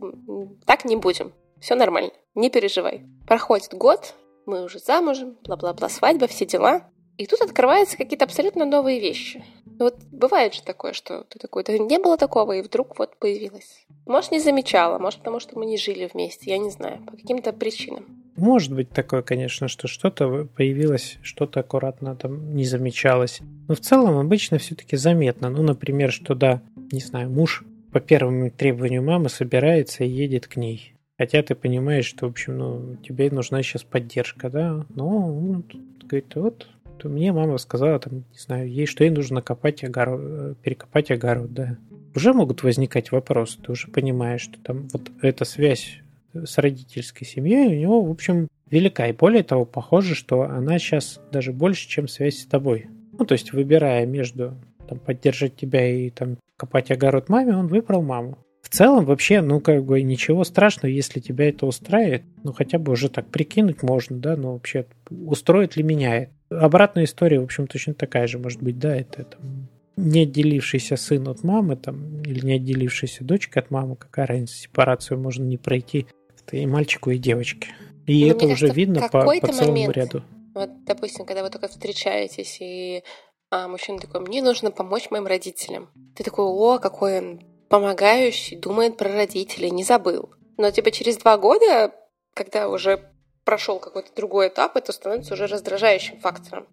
так 0.65 0.83
не 0.85 0.95
будем, 0.95 1.31
все 1.61 1.75
нормально, 1.75 2.09
не 2.33 2.49
переживай. 2.49 3.05
Проходит 3.27 3.75
год, 3.75 4.15
мы 4.47 4.63
уже 4.63 4.79
замужем, 4.79 5.37
бла-бла-бла, 5.43 5.89
свадьба, 5.89 6.25
все 6.25 6.47
дела. 6.47 6.89
И 7.19 7.27
тут 7.27 7.41
открываются 7.41 7.97
какие-то 7.97 8.25
абсолютно 8.25 8.65
новые 8.65 8.99
вещи. 8.99 9.45
Вот 9.77 9.95
бывает 10.11 10.55
же 10.55 10.63
такое, 10.63 10.93
что 10.93 11.23
ты 11.25 11.37
такой, 11.37 11.63
да 11.63 11.77
не 11.77 11.99
было 11.99 12.17
такого, 12.17 12.53
и 12.53 12.63
вдруг 12.63 12.97
вот 12.97 13.15
появилось. 13.17 13.85
Может, 14.07 14.31
не 14.31 14.39
замечала, 14.39 14.97
может, 14.97 15.19
потому 15.19 15.39
что 15.39 15.59
мы 15.59 15.67
не 15.67 15.77
жили 15.77 16.09
вместе, 16.11 16.49
я 16.49 16.57
не 16.57 16.71
знаю, 16.71 17.05
по 17.05 17.15
каким-то 17.15 17.53
причинам. 17.53 18.22
Может 18.35 18.73
быть 18.73 18.89
такое, 18.89 19.21
конечно, 19.21 19.67
что 19.67 19.87
что-то 19.87 20.47
появилось, 20.55 21.17
что-то 21.21 21.59
аккуратно 21.59 22.15
там 22.15 22.55
не 22.55 22.65
замечалось. 22.65 23.41
Но 23.67 23.75
в 23.75 23.79
целом 23.79 24.17
обычно 24.17 24.57
все-таки 24.57 24.97
заметно. 24.97 25.49
Ну, 25.49 25.61
например, 25.61 26.11
что 26.11 26.33
да, 26.33 26.61
не 26.91 26.99
знаю, 26.99 27.29
муж 27.29 27.63
по 27.91 27.99
первому 27.99 28.49
требованию 28.49 29.03
мамы 29.03 29.29
собирается 29.29 30.03
и 30.03 30.09
едет 30.09 30.47
к 30.47 30.55
ней. 30.55 30.95
Хотя 31.17 31.43
ты 31.43 31.53
понимаешь, 31.53 32.05
что, 32.05 32.27
в 32.27 32.31
общем, 32.31 32.57
ну, 32.57 32.97
тебе 33.07 33.29
нужна 33.29 33.61
сейчас 33.61 33.83
поддержка, 33.83 34.49
да? 34.49 34.85
Ну, 34.89 35.39
ну 35.41 35.63
говорит, 36.07 36.33
вот 36.35 36.67
мне 37.03 37.31
мама 37.33 37.57
сказала, 37.57 37.99
там, 37.99 38.19
не 38.31 38.37
знаю, 38.37 38.69
ей, 38.69 38.85
что 38.85 39.03
ей 39.03 39.09
нужно 39.09 39.41
копать 39.41 39.83
огород, 39.83 40.57
перекопать 40.59 41.11
огород, 41.11 41.53
да. 41.53 41.77
Уже 42.15 42.33
могут 42.33 42.63
возникать 42.63 43.11
вопросы, 43.11 43.59
ты 43.61 43.71
уже 43.71 43.87
понимаешь, 43.87 44.41
что 44.41 44.59
там 44.61 44.87
вот 44.89 45.11
эта 45.21 45.45
связь 45.45 46.02
с 46.33 46.57
родительской 46.57 47.27
семьей 47.27 47.67
у 47.67 47.79
него, 47.79 48.03
в 48.03 48.11
общем, 48.11 48.47
велика. 48.69 49.07
И 49.07 49.13
более 49.13 49.43
того, 49.43 49.65
похоже, 49.65 50.15
что 50.15 50.41
она 50.41 50.79
сейчас 50.79 51.19
даже 51.31 51.53
больше, 51.53 51.87
чем 51.87 52.07
связь 52.07 52.39
с 52.39 52.45
тобой. 52.45 52.87
Ну, 53.17 53.25
то 53.25 53.33
есть, 53.33 53.53
выбирая 53.53 54.05
между 54.05 54.55
там, 54.87 54.99
поддержать 54.99 55.55
тебя 55.55 55.87
и 55.87 56.09
там, 56.09 56.37
копать 56.57 56.91
огород 56.91 57.29
маме, 57.29 57.55
он 57.55 57.67
выбрал 57.67 58.01
маму. 58.01 58.37
В 58.61 58.69
целом, 58.69 59.05
вообще, 59.05 59.41
ну, 59.41 59.59
как 59.59 59.83
бы 59.83 60.01
ничего 60.01 60.43
страшного, 60.43 60.91
если 60.91 61.19
тебя 61.19 61.49
это 61.49 61.65
устраивает. 61.65 62.23
Ну, 62.43 62.53
хотя 62.53 62.79
бы 62.79 62.93
уже 62.93 63.09
так 63.09 63.27
прикинуть 63.27 63.83
можно, 63.83 64.17
да, 64.17 64.35
но 64.35 64.53
вообще 64.53 64.85
устроит 65.09 65.75
ли 65.75 65.83
меня 65.83 66.23
это? 66.23 66.31
Обратная 66.49 67.03
история, 67.03 67.39
в 67.39 67.43
общем, 67.43 67.67
точно 67.67 67.93
такая 67.93 68.25
же 68.27 68.39
может 68.39 68.61
быть, 68.61 68.79
да, 68.79 68.95
это 68.95 69.25
там, 69.25 69.67
не 69.97 70.21
отделившийся 70.21 70.95
сын 70.95 71.27
от 71.27 71.43
мамы, 71.43 71.75
там, 71.75 72.21
или 72.21 72.45
не 72.45 72.53
отделившаяся 72.53 73.23
дочка 73.23 73.59
от 73.59 73.69
мамы, 73.69 73.95
какая 73.95 74.27
разница, 74.27 74.55
сепарацию 74.55 75.19
можно 75.19 75.43
не 75.43 75.57
пройти 75.57 76.07
это 76.45 76.57
и 76.57 76.65
мальчику, 76.65 77.11
и 77.11 77.17
девочке. 77.17 77.69
И 78.05 78.25
Но 78.25 78.33
ну, 78.33 78.37
это 78.37 78.45
уже 78.47 78.67
видно 78.69 79.01
по, 79.09 79.23
по 79.23 79.47
целому 79.47 79.71
момент, 79.71 79.95
ряду. 79.95 80.23
Вот, 80.53 80.69
допустим, 80.85 81.25
когда 81.25 81.43
вы 81.43 81.49
только 81.49 81.67
встречаетесь, 81.67 82.57
и 82.59 83.03
а, 83.49 83.67
мужчина 83.67 83.99
такой, 83.99 84.21
мне 84.21 84.41
нужно 84.41 84.71
помочь 84.71 85.09
моим 85.09 85.25
родителям. 85.25 85.89
Ты 86.15 86.23
такой, 86.23 86.45
о, 86.45 86.79
какой 86.79 87.19
он 87.19 87.41
помогающий, 87.69 88.57
думает 88.57 88.97
про 88.97 89.11
родителей, 89.11 89.71
не 89.71 89.83
забыл. 89.83 90.29
Но 90.57 90.69
типа 90.69 90.91
через 90.91 91.17
два 91.17 91.37
года, 91.37 91.91
когда 92.33 92.69
уже 92.69 93.09
прошел 93.45 93.79
какой-то 93.79 94.09
другой 94.15 94.49
этап, 94.49 94.75
это 94.75 94.91
становится 94.91 95.33
уже 95.33 95.47
раздражающим 95.47 96.19
фактором. 96.19 96.67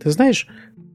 Ты 0.00 0.10
знаешь, 0.10 0.46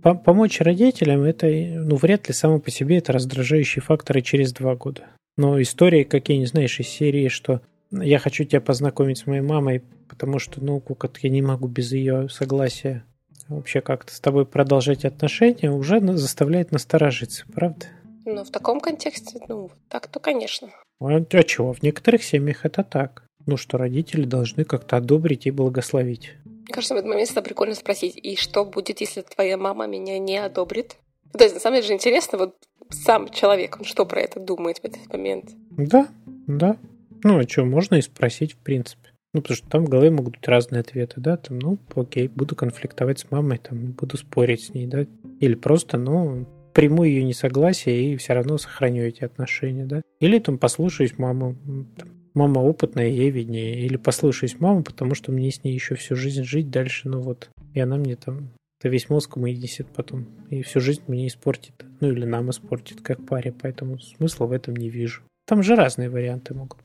по 0.04 0.14
помочь 0.14 0.62
родителям 0.62 1.24
это, 1.24 1.48
ну, 1.48 1.96
вряд 1.96 2.28
ли 2.28 2.34
само 2.34 2.60
по 2.60 2.72
себе 2.72 2.98
это 2.98 3.14
раздражающий 3.14 3.82
фактор 3.82 4.18
и 4.18 4.24
через 4.24 4.54
два 4.54 4.76
года. 4.76 5.08
Но 5.38 5.62
истории, 5.62 6.04
какие, 6.04 6.38
не 6.38 6.46
знаешь, 6.46 6.80
из 6.80 6.88
серии, 6.88 7.28
что 7.28 7.62
я 7.92 8.20
хочу 8.20 8.44
тебя 8.44 8.62
познакомить 8.62 9.20
с 9.20 9.28
моей 9.28 9.42
мамой, 9.42 9.84
потому 10.10 10.40
что, 10.40 10.64
ну, 10.64 10.80
как 10.80 11.18
я 11.20 11.30
не 11.30 11.42
могу 11.42 11.68
без 11.68 11.92
ее 11.92 12.30
согласия 12.30 13.04
вообще 13.48 13.82
как-то 13.82 14.14
с 14.14 14.20
тобой 14.20 14.46
продолжать 14.46 15.06
отношения, 15.06 15.72
уже 15.72 16.00
заставляет 16.18 16.72
насторожиться, 16.72 17.46
правда? 17.54 17.86
Ну, 18.26 18.44
в 18.44 18.52
таком 18.52 18.80
контексте, 18.80 19.40
ну, 19.48 19.72
так-то, 19.90 20.20
конечно. 20.20 20.70
А, 21.00 21.16
а 21.16 21.44
чего? 21.44 21.74
В 21.74 21.82
некоторых 21.82 22.24
семьях 22.24 22.66
это 22.66 22.84
так. 22.84 23.24
Ну, 23.46 23.56
что 23.56 23.78
родители 23.78 24.26
должны 24.26 24.66
как-то 24.66 24.98
одобрить 24.98 25.46
и 25.48 25.52
благословить. 25.52 26.34
Мне 26.44 26.74
кажется, 26.74 26.94
в 26.94 26.98
этот 26.98 27.10
момент 27.10 27.32
это 27.32 27.42
прикольно 27.42 27.76
спросить, 27.76 28.18
и 28.18 28.36
что 28.36 28.66
будет, 28.66 29.00
если 29.00 29.22
твоя 29.22 29.58
мама 29.58 29.88
меня 29.88 30.20
не 30.20 30.38
одобрит? 30.38 30.98
То 31.32 31.44
есть, 31.46 31.56
на 31.56 31.62
самом 31.62 31.78
деле 31.78 31.88
же 31.88 31.94
интересно, 31.94 32.38
вот 32.38 32.56
сам 32.90 33.30
человек, 33.30 33.78
он 33.80 33.86
что 33.86 34.06
про 34.06 34.20
это 34.20 34.42
думает 34.42 34.80
в 34.80 34.86
этот 34.86 35.08
момент? 35.12 35.52
Да, 35.72 36.10
да. 36.48 36.78
Ну, 37.24 37.40
а 37.40 37.48
что, 37.48 37.66
можно 37.66 37.96
и 37.96 38.02
спросить, 38.02 38.54
в 38.54 38.58
принципе. 38.58 39.10
Ну, 39.34 39.42
потому 39.42 39.58
что 39.58 39.70
там 39.70 39.86
в 39.86 39.90
голове 39.90 40.10
могут 40.10 40.38
быть 40.38 40.48
разные 40.48 40.82
ответы, 40.82 41.20
да, 41.20 41.38
там, 41.38 41.60
ну, 41.60 41.78
окей, 41.96 42.28
буду 42.28 42.56
конфликтовать 42.56 43.20
с 43.20 43.30
мамой, 43.30 43.60
там, 43.60 43.92
буду 43.92 44.18
спорить 44.18 44.64
с 44.64 44.74
ней, 44.74 44.88
да, 44.88 45.06
или 45.40 45.54
просто, 45.54 45.98
ну, 45.98 46.48
приму 46.74 47.04
ее 47.04 47.24
несогласие 47.24 48.14
и 48.14 48.18
все 48.18 48.34
равно 48.34 48.58
сохраню 48.58 49.04
эти 49.04 49.24
отношения, 49.24 49.86
да, 49.86 50.02
или 50.20 50.40
там 50.40 50.58
послушаюсь 50.58 51.18
маму, 51.18 51.56
там, 51.98 52.10
мама 52.34 52.60
опытная, 52.60 53.08
ей 53.08 53.30
виднее, 53.30 53.86
или 53.86 53.98
послушаюсь 53.98 54.60
маму, 54.60 54.84
потому 54.84 55.14
что 55.14 55.32
мне 55.32 55.52
с 55.52 55.64
ней 55.64 55.74
еще 55.74 55.96
всю 55.96 56.16
жизнь 56.16 56.44
жить 56.44 56.70
дальше, 56.70 57.10
ну 57.10 57.22
вот, 57.22 57.50
и 57.74 57.80
она 57.80 57.98
мне 57.98 58.16
там 58.16 58.52
это 58.80 58.90
весь 58.90 59.10
мозг 59.10 59.38
вынесет 59.38 59.88
потом, 59.88 60.28
и 60.50 60.62
всю 60.62 60.80
жизнь 60.80 61.02
мне 61.08 61.28
испортит, 61.28 61.84
ну 62.00 62.12
или 62.12 62.26
нам 62.26 62.50
испортит, 62.52 63.02
как 63.02 63.26
паре, 63.26 63.52
поэтому 63.52 64.00
смысла 64.00 64.46
в 64.46 64.52
этом 64.52 64.76
не 64.76 64.90
вижу. 64.90 65.24
Там 65.48 65.64
же 65.64 65.76
разные 65.76 66.10
варианты 66.10 66.54
могут 66.54 66.78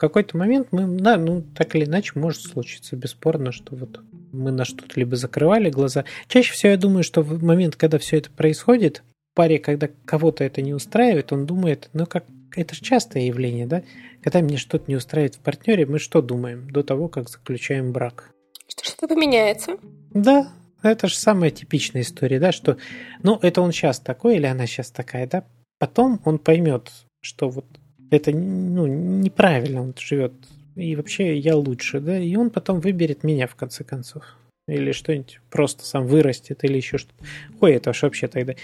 какой-то 0.00 0.36
момент 0.36 0.68
мы, 0.70 0.86
да, 0.98 1.16
ну, 1.16 1.42
так 1.54 1.76
или 1.76 1.84
иначе 1.84 2.12
может 2.16 2.42
случиться, 2.42 2.96
бесспорно, 2.96 3.52
что 3.52 3.76
вот 3.76 4.00
мы 4.32 4.50
на 4.50 4.64
что-то 4.64 4.98
либо 4.98 5.16
закрывали 5.16 5.70
глаза. 5.70 6.04
Чаще 6.26 6.52
всего 6.52 6.72
я 6.72 6.78
думаю, 6.78 7.04
что 7.04 7.22
в 7.22 7.42
момент, 7.42 7.76
когда 7.76 7.98
все 7.98 8.18
это 8.18 8.30
происходит, 8.30 9.02
паре, 9.34 9.58
когда 9.58 9.88
кого-то 10.04 10.42
это 10.42 10.62
не 10.62 10.74
устраивает, 10.74 11.32
он 11.32 11.46
думает, 11.46 11.90
ну, 11.92 12.06
как 12.06 12.24
это 12.56 12.74
же 12.74 12.80
частое 12.80 13.24
явление, 13.24 13.66
да? 13.66 13.82
Когда 14.22 14.40
мне 14.40 14.56
что-то 14.56 14.84
не 14.88 14.96
устраивает 14.96 15.36
в 15.36 15.40
партнере, 15.40 15.86
мы 15.86 15.98
что 15.98 16.20
думаем 16.20 16.70
до 16.70 16.82
того, 16.82 17.08
как 17.08 17.28
заключаем 17.28 17.92
брак? 17.92 18.32
Что 18.66 18.84
что-то 18.84 19.08
поменяется. 19.08 19.76
Да, 20.12 20.50
это 20.82 21.08
же 21.08 21.16
самая 21.16 21.50
типичная 21.50 22.02
история, 22.02 22.40
да, 22.40 22.52
что, 22.52 22.78
ну, 23.22 23.38
это 23.42 23.60
он 23.60 23.72
сейчас 23.72 24.00
такой 24.00 24.36
или 24.36 24.46
она 24.46 24.66
сейчас 24.66 24.90
такая, 24.90 25.26
да? 25.26 25.44
Потом 25.78 26.20
он 26.24 26.38
поймет, 26.38 26.90
что 27.20 27.48
вот 27.48 27.66
это 28.10 28.32
ну, 28.32 28.86
неправильно 28.86 29.82
он 29.82 29.94
живет. 29.98 30.32
И 30.76 30.96
вообще 30.96 31.36
я 31.36 31.56
лучше, 31.56 32.00
да, 32.00 32.18
и 32.18 32.34
он 32.36 32.50
потом 32.50 32.80
выберет 32.80 33.24
меня 33.24 33.46
в 33.46 33.54
конце 33.54 33.84
концов. 33.84 34.24
Или 34.66 34.92
что-нибудь 34.92 35.40
просто 35.50 35.84
сам 35.84 36.06
вырастет, 36.06 36.64
или 36.64 36.76
еще 36.76 36.98
что-то. 36.98 37.24
Ой, 37.60 37.72
это 37.72 37.90
уж 37.90 38.02
вообще 38.02 38.28
тогда 38.28 38.54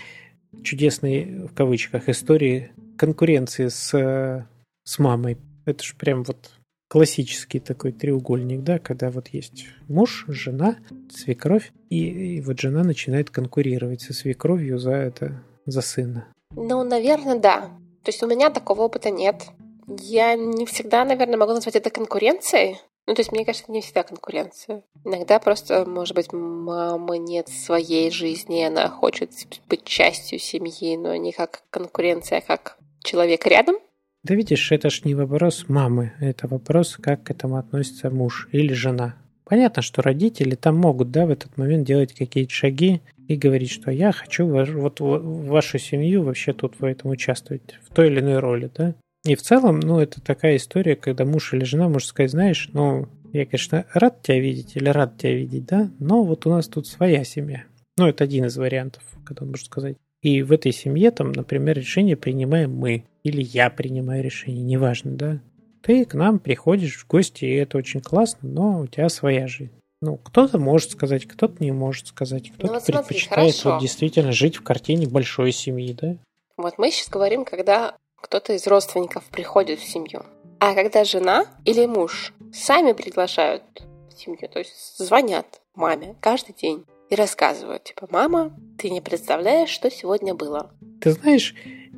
чудесные, 0.63 1.47
в 1.47 1.55
кавычках, 1.55 2.09
истории 2.09 2.71
конкуренции 2.97 3.69
с, 3.69 4.47
с 4.85 4.99
мамой. 4.99 5.37
Это 5.65 5.83
же 5.83 5.95
прям 5.97 6.23
вот 6.23 6.53
классический 6.89 7.59
такой 7.59 7.93
треугольник, 7.93 8.63
да, 8.63 8.79
когда 8.79 9.11
вот 9.11 9.29
есть 9.29 9.67
муж, 9.89 10.25
жена, 10.29 10.77
свекровь, 11.11 11.73
и, 11.91 12.37
и 12.37 12.41
вот 12.41 12.61
жена 12.61 12.85
начинает 12.85 13.31
конкурировать 13.31 14.03
со 14.03 14.13
свекровью 14.13 14.79
за 14.79 14.93
это, 14.93 15.43
за 15.67 15.81
сына. 15.81 16.29
Ну, 16.55 16.85
наверное, 16.85 17.39
да. 17.39 17.71
То 18.07 18.13
есть 18.13 18.23
у 18.23 18.29
меня 18.29 18.51
такого 18.51 18.83
опыта 18.83 19.11
нет. 19.11 19.47
Я 19.89 20.37
не 20.37 20.65
всегда, 20.65 21.05
наверное, 21.05 21.37
могу 21.37 21.55
назвать 21.55 21.75
это 21.75 21.91
конкуренцией. 21.91 22.79
Ну, 23.09 23.15
то 23.15 23.21
есть, 23.21 23.33
мне 23.33 23.45
кажется, 23.45 23.73
не 23.73 23.81
всегда 23.81 24.05
конкуренция. 24.05 24.85
Иногда 25.05 25.41
просто, 25.41 25.85
может 25.85 26.15
быть, 26.15 26.33
мама 26.33 27.19
нет 27.19 27.49
своей 27.49 28.13
жизни, 28.13 28.63
она 28.63 28.89
хочет 28.89 29.33
быть 29.69 29.83
частью 29.83 30.39
семьи, 30.39 30.97
но 30.97 31.17
не 31.17 31.33
как 31.33 31.65
конкуренция, 31.71 32.39
а 32.39 32.43
как 32.43 32.79
человек 33.03 33.45
рядом. 33.45 33.75
Да 34.23 34.37
видишь, 34.37 34.71
это 34.71 34.89
ж 34.89 35.03
не 35.05 35.17
вопрос 35.17 35.65
мамы, 35.67 36.13
это 36.21 36.47
вопрос, 36.47 36.99
как 37.03 37.25
к 37.25 37.33
этому 37.33 37.57
относится 37.57 38.09
муж 38.09 38.49
или 38.53 38.73
жена. 38.73 39.17
Понятно, 39.43 39.83
что 39.83 40.01
родители 40.01 40.55
там 40.55 40.77
могут, 40.77 41.11
да, 41.11 41.27
в 41.27 41.31
этот 41.31 41.57
момент 41.57 41.85
делать 41.85 42.13
какие-то 42.13 42.53
шаги, 42.53 43.03
и 43.29 43.37
говорить, 43.37 43.71
что 43.71 43.91
я 43.91 44.13
хочу 44.13 44.47
ваш, 44.47 44.71
вот, 44.71 45.01
вашу 45.01 45.79
семью 45.79 46.23
вообще 46.23 46.53
тут 46.53 46.79
в 46.79 46.85
этом 46.85 47.11
участвовать, 47.11 47.79
в 47.89 47.95
той 47.95 48.09
или 48.09 48.21
иной 48.21 48.39
роли, 48.39 48.71
да. 48.75 48.95
И 49.25 49.35
в 49.35 49.43
целом, 49.43 49.81
ну, 49.81 49.99
это 49.99 50.21
такая 50.21 50.57
история, 50.57 50.95
когда 50.95 51.25
муж 51.25 51.53
или 51.53 51.65
жена 51.65 51.89
может 51.89 52.09
сказать, 52.09 52.31
знаешь, 52.31 52.69
ну, 52.73 53.09
я, 53.33 53.45
конечно, 53.45 53.85
рад 53.93 54.23
тебя 54.23 54.39
видеть 54.39 54.77
или 54.77 54.89
рад 54.89 55.19
тебя 55.19 55.35
видеть, 55.35 55.67
да, 55.67 55.91
но 55.99 56.23
вот 56.23 56.47
у 56.47 56.51
нас 56.51 56.69
тут 56.69 56.87
своя 56.87 57.25
семья. 57.25 57.65
Ну, 57.99 58.07
это 58.07 58.25
один 58.25 58.45
из 58.45 58.57
вариантов, 58.57 59.03
когда 59.25 59.45
он 59.45 59.51
может 59.51 59.67
сказать. 59.67 59.97
И 60.23 60.43
в 60.43 60.53
этой 60.53 60.73
семье, 60.73 61.11
там, 61.11 61.33
например, 61.33 61.77
решение 61.77 62.17
принимаем 62.17 62.73
мы, 62.73 63.05
или 63.25 63.43
я 63.43 63.71
принимаю 63.71 64.23
решение, 64.23 64.63
неважно, 64.63 65.13
да. 65.13 65.41
Ты 65.83 66.05
к 66.05 66.15
нам 66.15 66.39
приходишь 66.39 66.97
в 66.97 67.07
гости, 67.07 67.45
и 67.45 67.55
это 67.55 67.79
очень 67.79 68.01
классно, 68.01 68.49
но 68.49 68.81
у 68.81 68.87
тебя 68.87 69.09
своя 69.09 69.47
жизнь. 69.47 69.73
Ну, 70.03 70.19
кто-то 70.19 70.59
может 70.59 70.91
сказать, 70.91 71.27
кто-то 71.27 71.63
не 71.63 71.73
может 71.73 72.09
сказать, 72.09 72.51
кто-то 72.51 72.67
ну, 72.67 72.75
вот 72.75 72.85
предпочитает 72.85 73.55
смотри, 73.55 73.73
вот 73.73 73.81
действительно 73.81 74.33
жить 74.33 74.57
в 74.57 74.63
картине 74.63 75.07
большой 75.07 75.53
семьи, 75.53 75.93
да? 75.93 76.17
Вот 76.57 76.79
мы 76.79 76.91
сейчас 76.91 77.09
говорим, 77.09 77.45
когда 77.45 77.97
кто-то 78.21 78.53
из 78.53 78.67
родственников 78.67 79.25
приходит 79.25 79.79
в 79.79 79.89
семью. 79.89 80.25
А 80.59 80.75
когда 80.75 81.05
жена 81.05 81.47
или 81.65 81.87
муж 81.87 82.33
сами 82.53 82.93
приглашают 82.93 83.63
в 84.11 84.19
семью, 84.19 84.49
то 84.51 84.59
есть 84.59 84.99
звонят 84.99 85.61
маме 85.75 86.17
каждый 86.21 86.55
день 86.55 86.85
и 87.09 87.15
рассказывают, 87.15 87.85
типа, 87.85 88.09
мама, 88.11 88.53
ты 88.79 88.91
не 88.91 89.01
представляешь, 89.01 89.69
что 89.69 89.91
сегодня 89.91 90.35
было. 90.35 90.73
Ты 91.01 91.13
знаешь, 91.13 91.55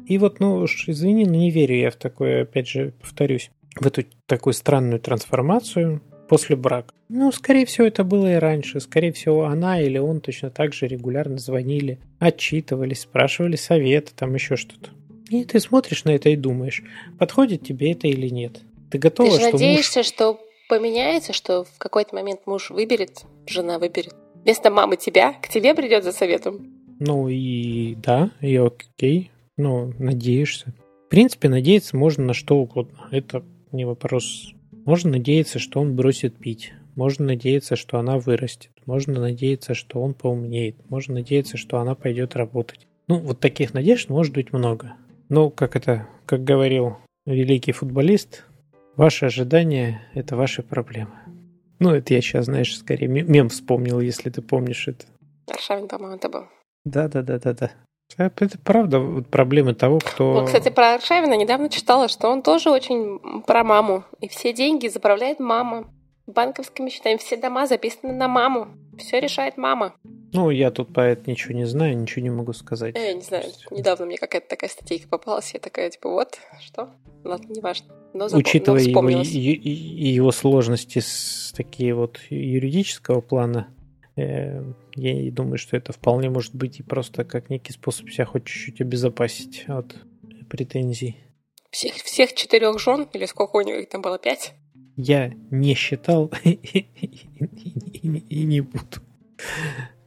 и 0.06 0.18
вот, 0.18 0.40
ну 0.40 0.56
уж 0.56 0.88
извини, 0.88 1.24
но 1.24 1.36
не 1.36 1.50
верю 1.50 1.76
я 1.76 1.90
в 1.90 1.96
такое, 1.96 2.42
опять 2.42 2.68
же, 2.68 2.92
повторюсь, 3.00 3.50
в 3.76 3.86
эту 3.86 4.04
такую 4.26 4.54
странную 4.54 5.00
трансформацию, 5.00 6.02
после 6.28 6.56
брака. 6.56 6.92
Ну, 7.08 7.32
скорее 7.32 7.66
всего, 7.66 7.86
это 7.86 8.04
было 8.04 8.32
и 8.32 8.36
раньше. 8.36 8.80
Скорее 8.80 9.12
всего, 9.12 9.46
она 9.46 9.80
или 9.80 9.98
он 9.98 10.20
точно 10.20 10.50
так 10.50 10.74
же 10.74 10.86
регулярно 10.86 11.38
звонили, 11.38 11.98
отчитывались, 12.18 13.00
спрашивали 13.00 13.56
советы, 13.56 14.12
там 14.14 14.34
еще 14.34 14.56
что-то. 14.56 14.90
И 15.30 15.44
ты 15.44 15.60
смотришь 15.60 16.04
на 16.04 16.10
это 16.10 16.28
и 16.30 16.36
думаешь, 16.36 16.82
подходит 17.18 17.66
тебе 17.66 17.92
это 17.92 18.06
или 18.06 18.28
нет. 18.28 18.60
Ты 18.90 18.98
готова, 18.98 19.30
ты 19.30 19.34
же 19.34 19.40
что 19.40 19.52
надеешься, 19.52 20.00
муж... 20.00 20.06
что 20.06 20.40
поменяется, 20.68 21.32
что 21.32 21.64
в 21.64 21.78
какой-то 21.78 22.14
момент 22.14 22.40
муж 22.46 22.70
выберет, 22.70 23.24
жена 23.46 23.78
выберет. 23.78 24.14
Вместо 24.44 24.70
мамы 24.70 24.96
тебя, 24.96 25.34
к 25.34 25.48
тебе 25.48 25.74
придет 25.74 26.04
за 26.04 26.12
советом. 26.12 26.74
Ну 27.00 27.28
и 27.28 27.94
да, 27.96 28.30
и 28.40 28.56
окей. 28.56 29.30
Ну, 29.56 29.92
надеешься. 29.98 30.72
В 31.06 31.10
принципе, 31.10 31.48
надеяться 31.48 31.96
можно 31.96 32.24
на 32.24 32.34
что 32.34 32.56
угодно. 32.56 33.08
Это 33.10 33.44
не 33.72 33.84
вопрос. 33.84 34.52
Можно 34.88 35.10
надеяться, 35.10 35.58
что 35.58 35.82
он 35.82 35.94
бросит 35.94 36.38
пить. 36.38 36.72
Можно 36.96 37.26
надеяться, 37.26 37.76
что 37.76 37.98
она 37.98 38.18
вырастет. 38.18 38.70
Можно 38.86 39.20
надеяться, 39.20 39.74
что 39.74 40.00
он 40.00 40.14
поумнеет. 40.14 40.76
Можно 40.88 41.16
надеяться, 41.16 41.58
что 41.58 41.76
она 41.76 41.94
пойдет 41.94 42.34
работать. 42.36 42.86
Ну, 43.06 43.18
вот 43.18 43.38
таких 43.38 43.74
надежд 43.74 44.08
может 44.08 44.32
быть 44.32 44.50
много. 44.54 44.94
Но, 45.28 45.50
как 45.50 45.76
это, 45.76 46.08
как 46.24 46.42
говорил 46.42 46.96
великий 47.26 47.72
футболист, 47.72 48.46
ваши 48.96 49.26
ожидания– 49.26 50.00
это 50.14 50.36
ваши 50.36 50.62
проблемы. 50.62 51.12
Ну, 51.80 51.90
это 51.90 52.14
я 52.14 52.22
сейчас, 52.22 52.46
знаешь, 52.46 52.74
скорее 52.74 53.08
мем 53.08 53.50
вспомнил, 53.50 54.00
если 54.00 54.30
ты 54.30 54.40
помнишь 54.40 54.88
это. 54.88 55.04
Аршавин, 55.48 55.86
по-моему, 55.86 56.16
это 56.16 56.30
был. 56.30 56.44
Да-да-да-да-да. 56.86 57.72
Это 58.16 58.58
правда 58.64 58.98
вот 58.98 59.28
проблемы 59.28 59.74
того, 59.74 59.98
кто... 59.98 60.32
Вот, 60.32 60.46
кстати, 60.46 60.70
про 60.70 60.94
Аршавина 60.94 61.34
недавно 61.34 61.68
читала, 61.68 62.08
что 62.08 62.28
он 62.28 62.42
тоже 62.42 62.70
очень 62.70 63.42
про 63.42 63.62
маму. 63.62 64.04
И 64.20 64.28
все 64.28 64.52
деньги 64.52 64.88
заправляет 64.88 65.38
мама. 65.38 65.88
Банковскими 66.26 66.90
счетами 66.90 67.16
все 67.16 67.36
дома 67.36 67.66
записаны 67.66 68.12
на 68.12 68.28
маму. 68.28 68.68
Все 68.98 69.20
решает 69.20 69.56
мама. 69.56 69.94
Ну, 70.32 70.50
я 70.50 70.70
тут 70.70 70.92
по 70.92 71.00
этому 71.00 71.30
ничего 71.30 71.54
не 71.54 71.64
знаю, 71.64 71.96
ничего 71.96 72.22
не 72.22 72.30
могу 72.30 72.52
сказать. 72.52 72.94
Я 72.96 73.14
не 73.14 73.22
знаю, 73.22 73.44
недавно 73.70 74.04
мне 74.04 74.18
какая-то 74.18 74.48
такая 74.48 74.68
статейка 74.68 75.08
попалась, 75.08 75.54
я 75.54 75.60
такая, 75.60 75.88
типа, 75.88 76.10
вот, 76.10 76.38
что? 76.60 76.90
Ладно, 77.24 77.52
неважно. 77.54 77.94
Но 78.12 78.28
запом... 78.28 78.40
Учитывая 78.40 78.82
но 78.82 79.08
его, 79.08 79.20
его 79.20 80.32
сложности 80.32 80.98
с 80.98 81.52
такие 81.56 81.94
вот 81.94 82.18
юридического 82.28 83.20
плана, 83.20 83.68
э, 84.18 84.62
я 84.96 85.32
думаю, 85.32 85.58
что 85.58 85.76
это 85.76 85.92
вполне 85.92 86.30
может 86.30 86.54
быть 86.54 86.80
и 86.80 86.82
просто 86.82 87.24
как 87.24 87.50
некий 87.50 87.72
способ 87.72 88.10
себя 88.10 88.24
хоть 88.24 88.44
чуть-чуть 88.44 88.80
обезопасить 88.80 89.64
от 89.68 89.96
претензий. 90.48 91.16
Всех, 91.70 91.94
всех 91.94 92.34
четырех 92.34 92.78
жен, 92.78 93.08
или 93.12 93.26
сколько 93.26 93.56
у 93.56 93.60
него 93.60 93.78
их 93.78 93.88
там 93.88 94.02
было, 94.02 94.18
пять? 94.18 94.54
Я 94.96 95.32
не 95.50 95.74
считал 95.74 96.32
и 96.44 96.58
не 98.44 98.60
буду. 98.60 99.00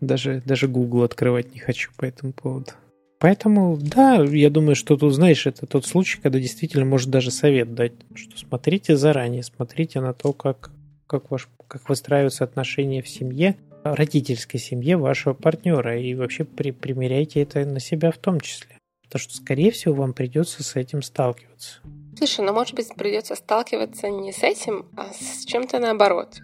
Даже, 0.02 0.42
даже 0.46 0.68
Google 0.68 1.04
открывать 1.04 1.54
не 1.54 1.60
хочу 1.60 1.92
по 1.96 2.06
этому 2.06 2.34
поводу. 2.34 2.72
Поэтому, 3.20 3.78
да, 3.80 4.24
я 4.24 4.50
думаю, 4.50 4.76
что 4.76 4.98
тут, 4.98 5.14
знаешь, 5.14 5.46
это 5.46 5.68
тот 5.68 5.86
случай, 5.86 6.20
когда 6.20 6.40
действительно 6.40 6.86
может 6.86 7.12
даже 7.12 7.30
совет 7.30 7.76
дать, 7.76 7.94
что 8.16 8.36
смотрите 8.36 8.98
заранее, 8.98 9.44
смотрите 9.44 10.02
на 10.02 10.14
то, 10.14 10.34
как, 10.34 10.72
как, 11.06 11.30
ваш, 11.30 11.48
как 11.68 11.88
выстраиваются 11.88 12.44
отношения 12.44 13.04
в 13.04 13.08
семье, 13.08 13.58
родительской 13.84 14.60
семье 14.60 14.98
вашего 14.98 15.34
партнера, 15.34 16.00
и 16.00 16.14
вообще 16.14 16.44
при, 16.44 16.72
примеряйте 16.72 17.42
это 17.42 17.66
на 17.66 17.80
себя 17.80 18.12
в 18.12 18.18
том 18.18 18.40
числе. 18.40 18.78
Потому 19.04 19.20
что, 19.22 19.36
скорее 19.36 19.72
всего, 19.72 19.94
вам 19.96 20.14
придется 20.14 20.64
с 20.64 20.76
этим 20.76 21.02
сталкиваться. 21.02 21.80
Слушай, 22.18 22.46
ну, 22.46 22.54
может 22.54 22.76
быть, 22.76 22.88
придется 22.96 23.36
сталкиваться 23.36 24.10
не 24.10 24.32
с 24.32 24.44
этим, 24.44 24.90
а 24.96 25.12
с 25.14 25.46
чем-то 25.46 25.80
наоборот 25.80 26.40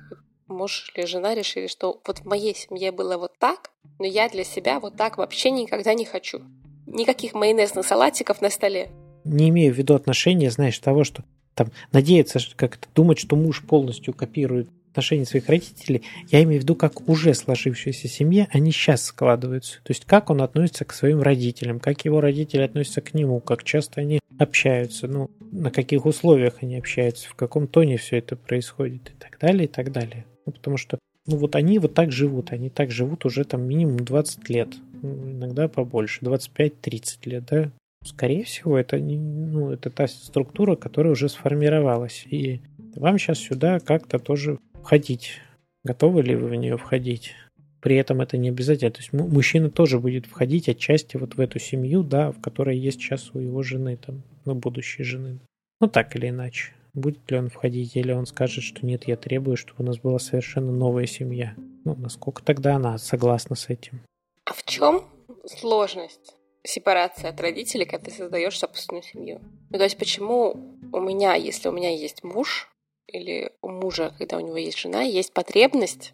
муж 0.47 0.91
или 0.95 1.05
жена 1.05 1.35
решили, 1.35 1.67
что 1.67 2.01
вот 2.05 2.19
в 2.19 2.25
моей 2.25 2.55
семье 2.55 2.91
было 2.91 3.17
вот 3.17 3.37
так, 3.39 3.71
но 3.99 4.05
я 4.05 4.29
для 4.29 4.43
себя 4.43 4.79
вот 4.79 4.95
так 4.95 5.17
вообще 5.17 5.51
никогда 5.51 5.93
не 5.93 6.05
хочу. 6.05 6.41
Никаких 6.85 7.33
майонезных 7.33 7.85
салатиков 7.85 8.41
на 8.41 8.49
столе. 8.49 8.89
Не 9.23 9.49
имею 9.49 9.73
в 9.73 9.77
виду 9.77 9.93
отношения, 9.93 10.49
знаешь, 10.49 10.79
того, 10.79 11.03
что 11.03 11.23
там 11.53 11.71
надеяться, 11.91 12.39
как-то 12.55 12.87
думать, 12.95 13.19
что 13.19 13.35
муж 13.35 13.63
полностью 13.65 14.13
копирует 14.13 14.69
отношения 14.97 15.25
своих 15.25 15.47
родителей, 15.47 16.01
я 16.29 16.41
имею 16.43 16.59
в 16.59 16.63
виду, 16.63 16.75
как 16.75 17.07
уже 17.07 17.35
сложившаяся 17.35 18.07
семья, 18.07 18.47
они 18.51 18.71
сейчас 18.71 19.03
складываются. 19.03 19.75
То 19.83 19.91
есть, 19.91 20.05
как 20.05 20.31
он 20.31 20.41
относится 20.41 20.85
к 20.85 20.93
своим 20.93 21.21
родителям, 21.21 21.79
как 21.79 22.03
его 22.03 22.19
родители 22.19 22.61
относятся 22.61 23.01
к 23.01 23.13
нему, 23.13 23.39
как 23.39 23.63
часто 23.63 24.01
они 24.01 24.19
общаются, 24.39 25.07
ну, 25.07 25.29
на 25.51 25.69
каких 25.69 26.05
условиях 26.05 26.55
они 26.61 26.77
общаются, 26.77 27.29
в 27.29 27.35
каком 27.35 27.67
тоне 27.67 27.97
все 27.97 28.17
это 28.17 28.35
происходит 28.35 29.09
и 29.09 29.13
так 29.19 29.37
далее, 29.39 29.65
и 29.65 29.67
так 29.67 29.91
далее. 29.91 30.25
Ну, 30.47 30.51
потому 30.51 30.77
что, 30.77 30.97
ну, 31.27 31.37
вот 31.37 31.55
они 31.55 31.77
вот 31.77 31.93
так 31.93 32.11
живут, 32.11 32.51
они 32.51 32.69
так 32.69 32.89
живут 32.89 33.25
уже 33.25 33.43
там 33.43 33.63
минимум 33.67 33.99
20 33.99 34.49
лет, 34.49 34.69
ну, 35.03 35.31
иногда 35.31 35.67
побольше, 35.67 36.25
25-30 36.25 37.17
лет, 37.25 37.45
да. 37.45 37.71
Скорее 38.03 38.43
всего, 38.43 38.77
это, 38.77 38.97
ну, 38.97 39.71
это 39.71 39.89
та 39.89 40.07
структура, 40.07 40.75
которая 40.75 41.13
уже 41.13 41.29
сформировалась. 41.29 42.25
И 42.29 42.61
вам 42.95 43.17
сейчас 43.19 43.39
сюда 43.39 43.79
как-то 43.79 44.19
тоже 44.19 44.59
входить. 44.87 45.41
Готовы 45.83 46.23
ли 46.23 46.33
вы 46.33 46.47
в 46.47 46.55
нее 46.55 46.77
входить? 46.77 47.33
При 47.81 47.97
этом 47.97 48.21
это 48.21 48.37
не 48.37 48.49
обязательно. 48.49 48.91
То 48.91 48.99
есть 48.99 49.11
мужчина 49.11 49.69
тоже 49.69 49.99
будет 49.99 50.25
входить 50.25 50.69
отчасти 50.69 51.17
вот 51.17 51.35
в 51.35 51.41
эту 51.41 51.59
семью, 51.59 52.03
да, 52.03 52.31
в 52.31 52.39
которой 52.39 52.77
есть 52.77 53.01
сейчас 53.01 53.31
у 53.33 53.39
его 53.39 53.63
жены, 53.63 53.97
там, 53.97 54.23
ну, 54.45 54.55
будущей 54.55 55.03
жены. 55.03 55.39
Ну, 55.81 55.87
так 55.87 56.15
или 56.15 56.29
иначе 56.29 56.73
будет 56.93 57.29
ли 57.29 57.37
он 57.37 57.49
входить, 57.49 57.97
или 57.97 58.13
он 58.13 58.25
скажет, 58.25 58.63
что 58.63 58.85
нет, 58.85 59.07
я 59.07 59.17
требую, 59.17 59.57
чтобы 59.57 59.83
у 59.83 59.87
нас 59.87 59.97
была 59.99 60.19
совершенно 60.19 60.71
новая 60.71 61.05
семья. 61.05 61.53
Ну, 61.83 61.93
насколько 61.95 62.41
тогда 62.41 62.75
она 62.75 62.97
согласна 62.97 63.57
с 63.57 63.67
этим? 63.67 64.01
А 64.45 64.53
в 64.53 64.63
чем 64.63 65.03
сложность 65.45 66.33
сепарации 66.63 67.27
от 67.27 67.39
родителей, 67.41 67.85
когда 67.85 68.05
ты 68.05 68.11
создаешь 68.11 68.57
собственную 68.57 69.03
семью? 69.03 69.41
Ну, 69.69 69.77
то 69.77 69.83
есть 69.83 69.97
почему 69.97 70.77
у 70.93 70.99
меня, 71.01 71.35
если 71.35 71.67
у 71.67 71.73
меня 71.73 71.89
есть 71.89 72.23
муж, 72.23 72.69
или 73.07 73.51
у 73.61 73.69
мужа, 73.69 74.13
когда 74.17 74.37
у 74.37 74.41
него 74.41 74.57
есть 74.57 74.77
жена, 74.77 75.01
есть 75.01 75.33
потребность 75.33 76.13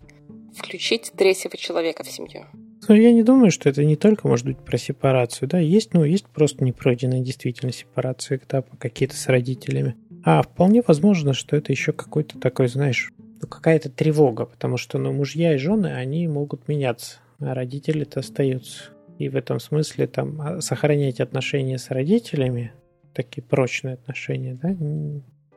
включить 0.55 1.11
третьего 1.17 1.57
человека 1.57 2.03
в 2.03 2.11
семью? 2.11 2.45
Ну, 2.87 2.95
я 2.95 3.13
не 3.13 3.23
думаю, 3.23 3.51
что 3.51 3.69
это 3.69 3.83
не 3.85 3.95
только 3.95 4.27
может 4.27 4.45
быть 4.45 4.57
про 4.57 4.77
сепарацию, 4.77 5.47
да, 5.47 5.57
есть, 5.57 5.93
ну, 5.93 6.03
есть 6.03 6.25
просто 6.27 6.63
непройденная 6.63 7.21
действительно 7.21 7.71
сепарация 7.71 8.37
этапа 8.37 8.75
какие-то 8.77 9.15
с 9.15 9.27
родителями. 9.27 9.95
А 10.25 10.41
вполне 10.41 10.81
возможно, 10.85 11.33
что 11.33 11.55
это 11.55 11.71
еще 11.71 11.93
какой-то 11.93 12.39
такой, 12.39 12.67
знаешь, 12.67 13.11
ну, 13.41 13.47
какая-то 13.47 13.89
тревога, 13.89 14.45
потому 14.45 14.77
что 14.77 14.97
ну, 14.97 15.13
мужья 15.13 15.55
и 15.55 15.57
жены, 15.57 15.87
они 15.93 16.27
могут 16.27 16.67
меняться, 16.67 17.17
а 17.39 17.53
родители-то 17.53 18.19
остаются. 18.19 18.85
И 19.17 19.29
в 19.29 19.35
этом 19.35 19.59
смысле 19.59 20.07
там 20.07 20.41
а, 20.41 20.61
сохранять 20.61 21.19
отношения 21.19 21.77
с 21.77 21.89
родителями, 21.89 22.73
такие 23.13 23.43
прочные 23.43 23.93
отношения, 23.93 24.57
да, 24.61 24.75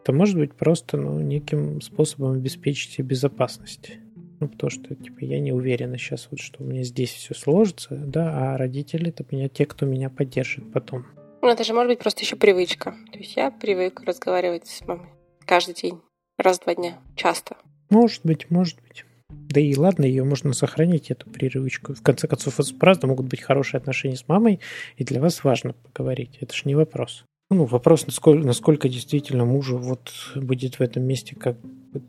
это 0.06 0.12
может 0.12 0.38
быть 0.38 0.54
просто 0.54 0.96
ну, 0.98 1.18
неким 1.18 1.80
способом 1.80 2.34
обеспечить 2.34 2.92
себе 2.92 3.08
безопасность. 3.08 3.94
Ну, 4.38 4.48
потому 4.48 4.70
что, 4.70 4.94
типа, 4.94 5.24
я 5.24 5.40
не 5.40 5.50
уверена 5.50 5.98
сейчас, 5.98 6.28
вот, 6.30 6.38
что 6.38 6.62
у 6.62 6.66
меня 6.66 6.84
здесь 6.84 7.10
все 7.10 7.34
сложится, 7.34 7.96
да, 7.96 8.54
а 8.54 8.56
родители 8.56 9.08
это 9.08 9.24
меня 9.28 9.48
те, 9.48 9.66
кто 9.66 9.84
меня 9.84 10.08
поддержит 10.08 10.72
потом. 10.72 11.06
Ну, 11.42 11.48
это 11.48 11.64
же 11.64 11.74
может 11.74 11.88
быть 11.88 11.98
просто 11.98 12.20
еще 12.20 12.36
привычка. 12.36 12.94
То 13.10 13.18
есть 13.18 13.34
я 13.34 13.50
привык 13.50 14.00
разговаривать 14.06 14.68
с 14.68 14.86
мамой 14.86 15.08
каждый 15.44 15.74
день, 15.74 16.00
раз 16.38 16.60
в 16.60 16.62
два 16.62 16.76
дня, 16.76 17.00
часто. 17.16 17.56
Может 17.90 18.20
быть, 18.22 18.48
может 18.48 18.78
быть. 18.82 19.04
Да 19.28 19.60
и 19.60 19.74
ладно, 19.74 20.04
ее 20.04 20.22
можно 20.22 20.52
сохранить, 20.52 21.10
эту 21.10 21.28
привычку. 21.28 21.94
В 21.94 22.02
конце 22.02 22.28
концов, 22.28 22.60
это 22.60 22.72
правда 22.76 23.08
могут 23.08 23.26
быть 23.26 23.42
хорошие 23.42 23.78
отношения 23.78 24.16
с 24.16 24.28
мамой, 24.28 24.60
и 24.98 25.02
для 25.02 25.20
вас 25.20 25.42
важно 25.42 25.72
поговорить. 25.72 26.38
Это 26.40 26.54
же 26.54 26.62
не 26.66 26.76
вопрос. 26.76 27.24
Ну, 27.50 27.64
вопрос, 27.64 28.06
насколько, 28.06 28.44
насколько 28.44 28.88
действительно 28.88 29.44
мужу 29.44 29.78
вот 29.78 30.12
будет 30.34 30.76
в 30.76 30.80
этом 30.80 31.04
месте, 31.04 31.36
как, 31.36 31.56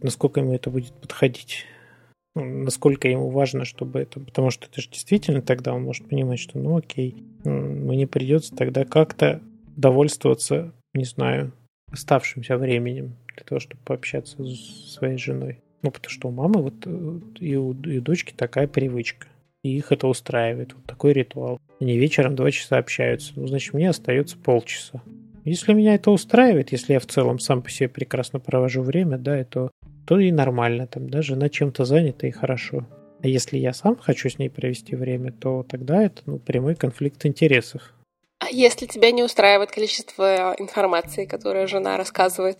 насколько 0.02 0.39
ему 0.39 0.54
это 0.54 0.71
будет 0.71 0.93
подходить. 0.93 1.65
Ну, 2.36 2.63
насколько 2.63 3.08
ему 3.08 3.30
важно, 3.30 3.63
чтобы 3.63 4.00
это... 4.00 4.19
Потому 4.19 4.50
что 4.50 4.67
это 4.67 4.82
же 4.82 4.89
действительно 4.89 5.41
тогда 5.41 5.73
он 5.73 5.84
может 5.84 6.10
понимать, 6.10 6.39
что 6.39 6.58
ну 6.58 6.78
окей, 6.78 7.23
мне 7.43 8.08
придется 8.08 8.56
тогда 8.56 8.84
как-то 8.84 9.41
довольствоваться, 9.76 10.73
не 10.93 11.06
знаю, 11.06 11.54
оставшимся 11.91 12.58
временем 12.58 13.15
для 13.36 13.45
того, 13.45 13.60
чтобы 13.60 13.82
пообщаться 13.84 14.43
с 14.43 14.93
своей 14.93 15.17
женой. 15.17 15.62
Ну, 15.84 15.91
потому 15.91 16.12
что 16.12 16.28
у 16.30 16.32
мамы 16.32 16.63
вот 16.63 16.73
э, 16.86 17.19
и 17.39 17.56
у, 17.56 17.73
и 17.73 18.00
у 18.00 18.02
дочки 18.02 18.34
такая 18.36 18.67
привычка. 18.67 19.28
И 19.63 19.78
их 19.78 19.91
это 19.91 20.08
устраивает. 20.08 20.73
Вот 20.73 20.86
такой 20.86 21.13
ритуал. 21.13 21.60
Они 21.80 21.97
вечером 21.97 22.36
два 22.36 22.52
часа 22.52 22.78
общаются. 22.78 23.34
Ну, 23.36 23.47
значит, 23.47 23.73
мне 23.73 23.89
остается 23.89 24.38
полчаса. 24.38 25.04
Если 25.48 25.72
меня 25.72 25.96
это 25.96 26.12
устраивает, 26.12 26.74
если 26.74 26.92
я 26.92 27.00
в 27.00 27.06
целом 27.06 27.40
сам 27.40 27.62
по 27.62 27.70
себе 27.70 27.88
прекрасно 27.88 28.42
провожу 28.42 28.82
время, 28.82 29.18
да, 29.18 29.42
то 29.46 29.72
то 30.06 30.20
и 30.20 30.30
нормально, 30.30 30.88
там, 30.88 31.10
да, 31.10 31.22
жена 31.22 31.48
чем-то 31.48 31.86
занята 31.86 32.28
и 32.28 32.32
хорошо. 32.32 32.86
А 33.24 33.28
если 33.28 33.58
я 33.58 33.72
сам 33.72 33.96
хочу 33.96 34.30
с 34.30 34.40
ней 34.40 34.50
провести 34.50 34.98
время, 34.98 35.32
то 35.32 35.64
тогда 35.64 36.04
это 36.04 36.22
ну, 36.26 36.38
прямой 36.38 36.76
конфликт 36.76 37.26
интересов. 37.26 37.94
А 38.40 38.50
если 38.50 38.88
тебя 38.88 39.12
не 39.12 39.24
устраивает 39.24 39.72
количество 39.72 40.54
информации, 40.58 41.26
которую 41.26 41.70
жена 41.70 41.96
рассказывает 41.96 42.58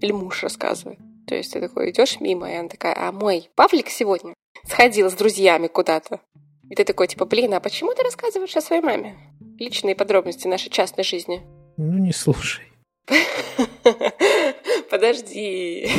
или 0.00 0.10
муж 0.10 0.42
рассказывает? 0.42 0.98
То 1.28 1.36
есть 1.36 1.52
ты 1.52 1.60
такой 1.60 1.92
идешь 1.92 2.18
мимо, 2.18 2.50
и 2.50 2.56
она 2.56 2.68
такая, 2.68 2.96
а 2.98 3.12
мой 3.12 3.48
Павлик 3.54 3.88
сегодня 3.88 4.34
сходил 4.64 5.08
с 5.08 5.14
друзьями 5.14 5.68
куда-то. 5.68 6.20
И 6.68 6.74
ты 6.74 6.82
такой, 6.82 7.06
типа, 7.06 7.26
блин, 7.26 7.54
а 7.54 7.60
почему 7.60 7.94
ты 7.94 8.02
рассказываешь 8.02 8.56
о 8.56 8.60
своей 8.60 8.82
маме? 8.82 9.14
Личные 9.56 9.94
подробности 9.94 10.48
нашей 10.48 10.70
частной 10.70 11.04
жизни. 11.04 11.44
Ну, 11.76 11.98
не 11.98 12.12
слушай. 12.12 12.64
Подожди. 14.90 15.88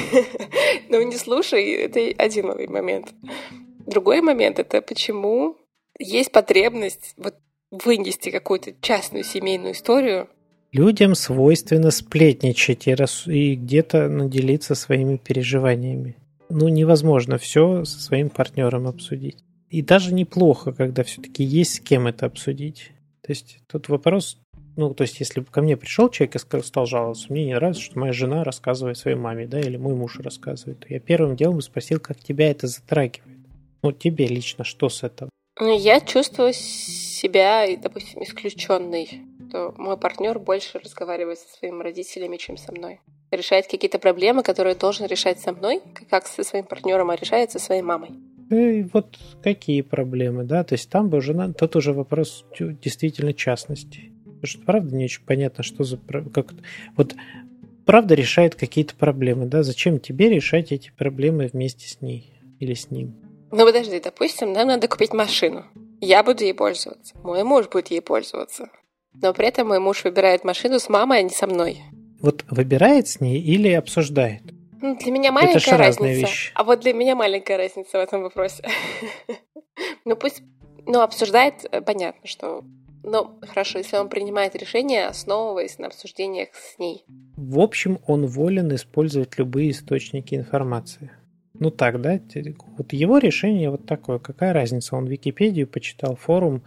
Ну, 0.88 1.02
не 1.02 1.18
слушай, 1.18 1.72
это 1.72 2.00
один 2.18 2.48
момент. 2.48 3.14
Другой 3.86 4.22
момент— 4.22 4.60
это 4.60 4.82
почему 4.82 5.58
есть 5.98 6.32
потребность 6.32 7.14
вот 7.18 7.36
вынести 7.72 8.30
какую-то 8.30 8.74
частную 8.82 9.24
семейную 9.24 9.74
историю. 9.74 10.30
Людям 10.72 11.16
свойственно 11.16 11.92
сплетничать 11.92 12.88
и, 12.88 12.94
рас... 12.94 13.28
и 13.28 13.56
где-то 13.56 14.08
наделиться 14.10 14.76
своими 14.76 15.18
переживаниями. 15.18 16.18
Ну, 16.50 16.68
невозможно 16.68 17.38
все 17.38 17.84
со 17.84 18.00
своим 18.00 18.30
партнером 18.30 18.88
обсудить. 18.88 19.38
И 19.70 19.82
даже 19.82 20.14
неплохо, 20.14 20.72
когда 20.72 21.04
все-таки 21.04 21.44
есть 21.44 21.76
с 21.76 21.80
кем 21.80 22.08
это 22.08 22.28
обсудить. 22.28 22.92
То 23.22 23.32
есть 23.32 23.58
тут 23.68 23.90
вопрос, 23.90 24.38
ну, 24.76 24.94
то 24.94 25.04
есть 25.04 25.20
если 25.20 25.40
бы 25.40 25.48
ко 25.48 25.62
мне 25.62 25.78
пришел 25.78 26.10
человек 26.10 26.36
и 26.36 26.62
стал 26.62 26.86
жаловаться, 26.86 27.28
мне 27.30 27.46
не 27.46 27.54
нравится, 27.54 27.82
что 27.82 28.00
моя 28.00 28.14
жена 28.14 28.44
рассказывает 28.44 28.98
своей 28.98 29.18
маме, 29.18 29.48
да, 29.48 29.60
или 29.60 29.78
мой 29.78 29.96
муж 29.96 30.20
рассказывает, 30.20 30.80
то 30.80 30.88
я 30.90 31.00
первым 31.00 31.36
делом 31.36 31.62
спросил, 31.62 32.00
как 32.00 32.20
тебя 32.20 32.52
это 32.52 32.68
затрагивает. 32.68 33.40
Ну, 33.84 33.92
тебе 33.92 34.28
лично 34.28 34.64
что 34.64 34.90
с 34.90 35.04
этого? 35.04 35.30
Ну, 35.60 35.78
я 35.78 36.02
чувствую 36.02 36.54
себя, 36.54 37.66
допустим, 37.78 38.24
исключенной. 38.24 39.22
То 39.52 39.74
мой 39.78 39.96
партнер 39.96 40.40
больше 40.40 40.80
разговаривает 40.80 41.40
со 41.40 41.58
своими 41.58 41.82
родителями, 41.82 42.38
чем 42.38 42.58
со 42.58 42.72
мной. 42.74 43.00
Решает 43.32 43.68
какие-то 43.68 44.00
проблемы, 44.00 44.44
которые 44.44 44.76
должен 44.76 45.06
решать 45.06 45.40
со 45.40 45.54
мной, 45.54 45.82
как 46.10 46.26
со 46.28 46.44
своим 46.44 46.66
партнером, 46.66 47.10
а 47.10 47.16
решает 47.16 47.52
со 47.52 47.60
своей 47.60 47.82
мамой. 47.82 48.10
И 48.50 48.84
вот 48.94 49.18
какие 49.44 49.82
проблемы, 49.82 50.44
да? 50.44 50.64
То 50.64 50.74
есть 50.74 50.90
там 50.90 51.10
бы 51.10 51.20
уже 51.20 51.54
тут 51.54 51.76
уже 51.76 51.94
вопрос 51.94 52.46
действительно 52.60 53.34
частности. 53.34 54.12
Потому 54.46 54.60
что 54.60 54.66
правда 54.68 54.96
не 54.96 55.06
очень 55.06 55.24
понятно, 55.26 55.64
что 55.64 55.84
за 55.84 55.98
как 56.32 56.54
вот 56.96 57.16
правда 57.84 58.14
решает 58.14 58.54
какие-то 58.54 58.94
проблемы, 58.96 59.48
да? 59.48 59.64
Зачем 59.64 60.00
тебе 60.00 60.30
решать 60.30 60.72
эти 60.72 60.92
проблемы 60.96 61.50
вместе 61.52 61.88
с 61.88 62.00
ней 62.00 62.32
или 62.60 62.76
с 62.76 62.92
ним? 62.92 63.16
Ну 63.50 63.66
подожди, 63.66 64.00
допустим, 64.00 64.54
нам 64.54 64.68
надо 64.68 64.88
купить 64.88 65.14
машину. 65.14 65.66
Я 66.00 66.22
буду 66.22 66.44
ей 66.44 66.54
пользоваться. 66.54 67.16
Мой 67.24 67.44
муж 67.44 67.70
будет 67.70 67.88
ей 67.88 68.02
пользоваться. 68.02 68.70
Но 69.20 69.34
при 69.34 69.48
этом 69.48 69.70
мой 69.70 69.80
муж 69.80 70.04
выбирает 70.04 70.44
машину 70.44 70.80
с 70.80 70.90
мамой, 70.90 71.20
а 71.20 71.24
не 71.24 71.32
со 71.32 71.48
мной. 71.48 71.82
Вот 72.22 72.46
выбирает 72.52 73.08
с 73.08 73.20
ней 73.20 73.42
или 73.42 73.70
обсуждает? 73.70 74.44
Ну, 74.80 74.96
для 74.96 75.12
меня 75.12 75.32
маленькая 75.32 75.58
Это 75.58 75.78
разница. 75.78 76.06
Вещи. 76.06 76.52
А 76.54 76.64
вот 76.64 76.82
для 76.82 76.94
меня 76.94 77.16
маленькая 77.16 77.58
разница 77.58 77.98
в 77.98 78.02
этом 78.02 78.22
вопросе. 78.22 78.64
ну 80.06 80.16
пусть, 80.16 80.44
ну 80.86 81.02
обсуждает, 81.02 81.66
э, 81.72 81.82
понятно, 81.82 82.28
что 82.28 82.64
ну, 83.06 83.40
хорошо, 83.42 83.78
если 83.78 83.98
он 83.98 84.10
принимает 84.10 84.56
решение, 84.56 85.06
основываясь 85.06 85.78
на 85.78 85.88
обсуждениях 85.88 86.50
с 86.54 86.80
ней. 86.80 87.06
В 87.38 87.60
общем, 87.60 88.00
он 88.08 88.26
волен 88.26 88.74
использовать 88.74 89.38
любые 89.38 89.72
источники 89.72 90.34
информации. 90.34 91.12
Ну 91.54 91.70
так, 91.70 92.02
да? 92.02 92.20
Вот 92.78 92.94
его 92.94 93.18
решение 93.20 93.70
вот 93.70 93.86
такое. 93.86 94.20
Какая 94.20 94.54
разница? 94.54 94.96
Он 94.96 95.06
Википедию 95.06 95.68
почитал, 95.68 96.16
форум, 96.16 96.64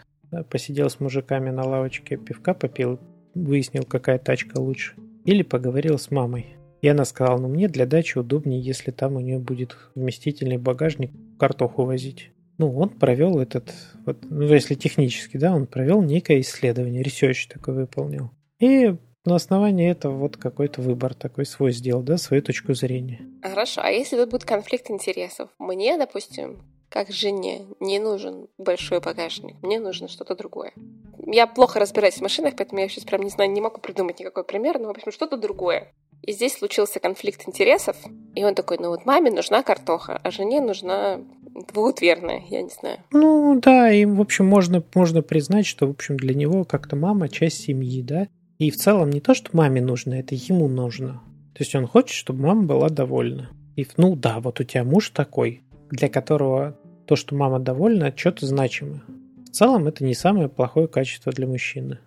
посидел 0.48 0.88
с 0.88 1.01
мужиками 1.01 1.51
на 1.51 1.66
лавочке, 1.66 2.16
пивка 2.16 2.55
попил, 2.55 3.01
выяснил, 3.35 3.83
какая 3.83 4.18
тачка 4.18 4.61
лучше. 4.61 4.94
Или 5.24 5.42
поговорил 5.42 5.98
с 5.98 6.11
мамой. 6.11 6.55
И 6.81 6.88
она 6.88 7.05
сказала, 7.05 7.38
ну 7.38 7.48
мне 7.48 7.68
для 7.68 7.87
дачи 7.87 8.16
удобнее, 8.16 8.61
если 8.61 8.92
там 8.92 9.16
у 9.16 9.20
нее 9.20 9.40
будет 9.40 9.77
вместительный 9.96 10.59
багажник 10.59 11.11
картоху 11.38 11.85
возить. 11.85 12.31
Ну, 12.59 12.77
он 12.77 12.90
провел 12.90 13.38
этот, 13.38 13.73
вот, 14.05 14.18
ну, 14.29 14.42
если 14.42 14.75
технически, 14.75 15.37
да, 15.37 15.55
он 15.55 15.66
провел 15.66 16.03
некое 16.03 16.40
исследование, 16.40 17.03
research 17.03 17.47
такой 17.47 17.75
выполнил. 17.75 18.31
И 18.59 18.97
на 19.25 19.37
основании 19.37 19.88
этого 19.88 20.16
вот 20.16 20.37
какой-то 20.37 20.83
выбор 20.83 21.14
такой 21.14 21.47
свой 21.47 21.71
сделал, 21.71 22.03
да, 22.03 22.18
свою 22.18 22.42
точку 22.42 22.75
зрения. 22.75 23.21
Хорошо, 23.42 23.83
а 23.85 23.90
если 23.90 24.16
тут 24.16 24.31
будет 24.31 24.44
конфликт 24.44 24.90
интересов? 24.90 25.51
Мне, 25.59 25.97
допустим, 25.99 26.59
как 26.88 27.11
жене 27.11 27.66
не 27.79 28.01
нужен 28.01 28.49
большой 28.59 29.01
багажник, 29.01 29.57
мне 29.62 29.79
нужно 29.79 30.09
что-то 30.09 30.35
другое. 30.35 30.73
Я 31.27 31.47
плохо 31.47 31.79
разбираюсь 31.79 32.16
в 32.16 32.23
машинах, 32.23 32.55
поэтому 32.57 32.81
я 32.81 32.88
сейчас 32.88 33.05
прям 33.05 33.23
не 33.23 33.31
знаю, 33.31 33.53
не 33.53 33.61
могу 33.61 33.81
придумать 33.81 34.18
никакой 34.18 34.44
пример, 34.44 34.79
но, 34.79 34.88
в 34.88 34.90
общем, 34.90 35.12
что-то 35.12 35.37
другое. 35.37 35.92
И 36.23 36.33
здесь 36.33 36.55
случился 36.59 37.01
конфликт 37.01 37.47
интересов, 37.47 37.97
и 38.35 38.45
он 38.45 38.55
такой, 38.55 38.79
ну 38.79 38.89
вот 38.91 39.07
маме 39.07 39.31
нужна 39.31 39.63
картоха, 39.63 40.21
а 40.23 40.31
жене 40.31 40.61
нужна 40.61 41.21
двуутверная, 41.73 42.43
я 42.49 42.63
не 42.63 42.69
знаю. 42.69 42.99
Ну 43.13 43.59
да, 43.61 43.91
и 43.91 44.05
в 44.05 44.21
общем 44.21 44.47
можно, 44.47 44.83
можно 44.95 45.23
признать, 45.23 45.67
что 45.67 45.87
в 45.87 45.91
общем 45.91 46.17
для 46.17 46.35
него 46.35 46.65
как-то 46.65 46.97
мама 46.97 47.29
часть 47.29 47.63
семьи, 47.63 48.03
да, 48.03 48.29
и 48.59 48.71
в 48.71 48.77
целом 48.77 49.11
не 49.11 49.21
то, 49.21 49.35
что 49.35 49.51
маме 49.53 49.81
нужно, 49.81 50.15
это 50.15 50.35
ему 50.35 50.69
нужно. 50.69 51.23
То 51.55 51.63
есть 51.63 51.75
он 51.75 51.87
хочет, 51.87 52.15
чтобы 52.15 52.43
мама 52.43 52.63
была 52.65 52.89
довольна. 52.89 53.51
И, 53.77 53.87
ну 53.97 54.17
да, 54.17 54.41
вот 54.41 54.61
у 54.61 54.65
тебя 54.65 54.85
муж 54.85 55.11
такой, 55.11 55.63
для 55.91 56.09
которого 56.09 56.77
то, 57.07 57.17
что 57.17 57.35
мама 57.35 57.59
довольна, 57.59 58.13
что-то 58.15 58.47
значимое. 58.47 59.03
В 59.47 59.51
целом 59.51 59.87
это 59.87 60.05
не 60.05 60.15
самое 60.15 60.49
плохое 60.49 60.89
качество 60.89 61.33
для 61.33 61.47
мужчины. 61.47 61.99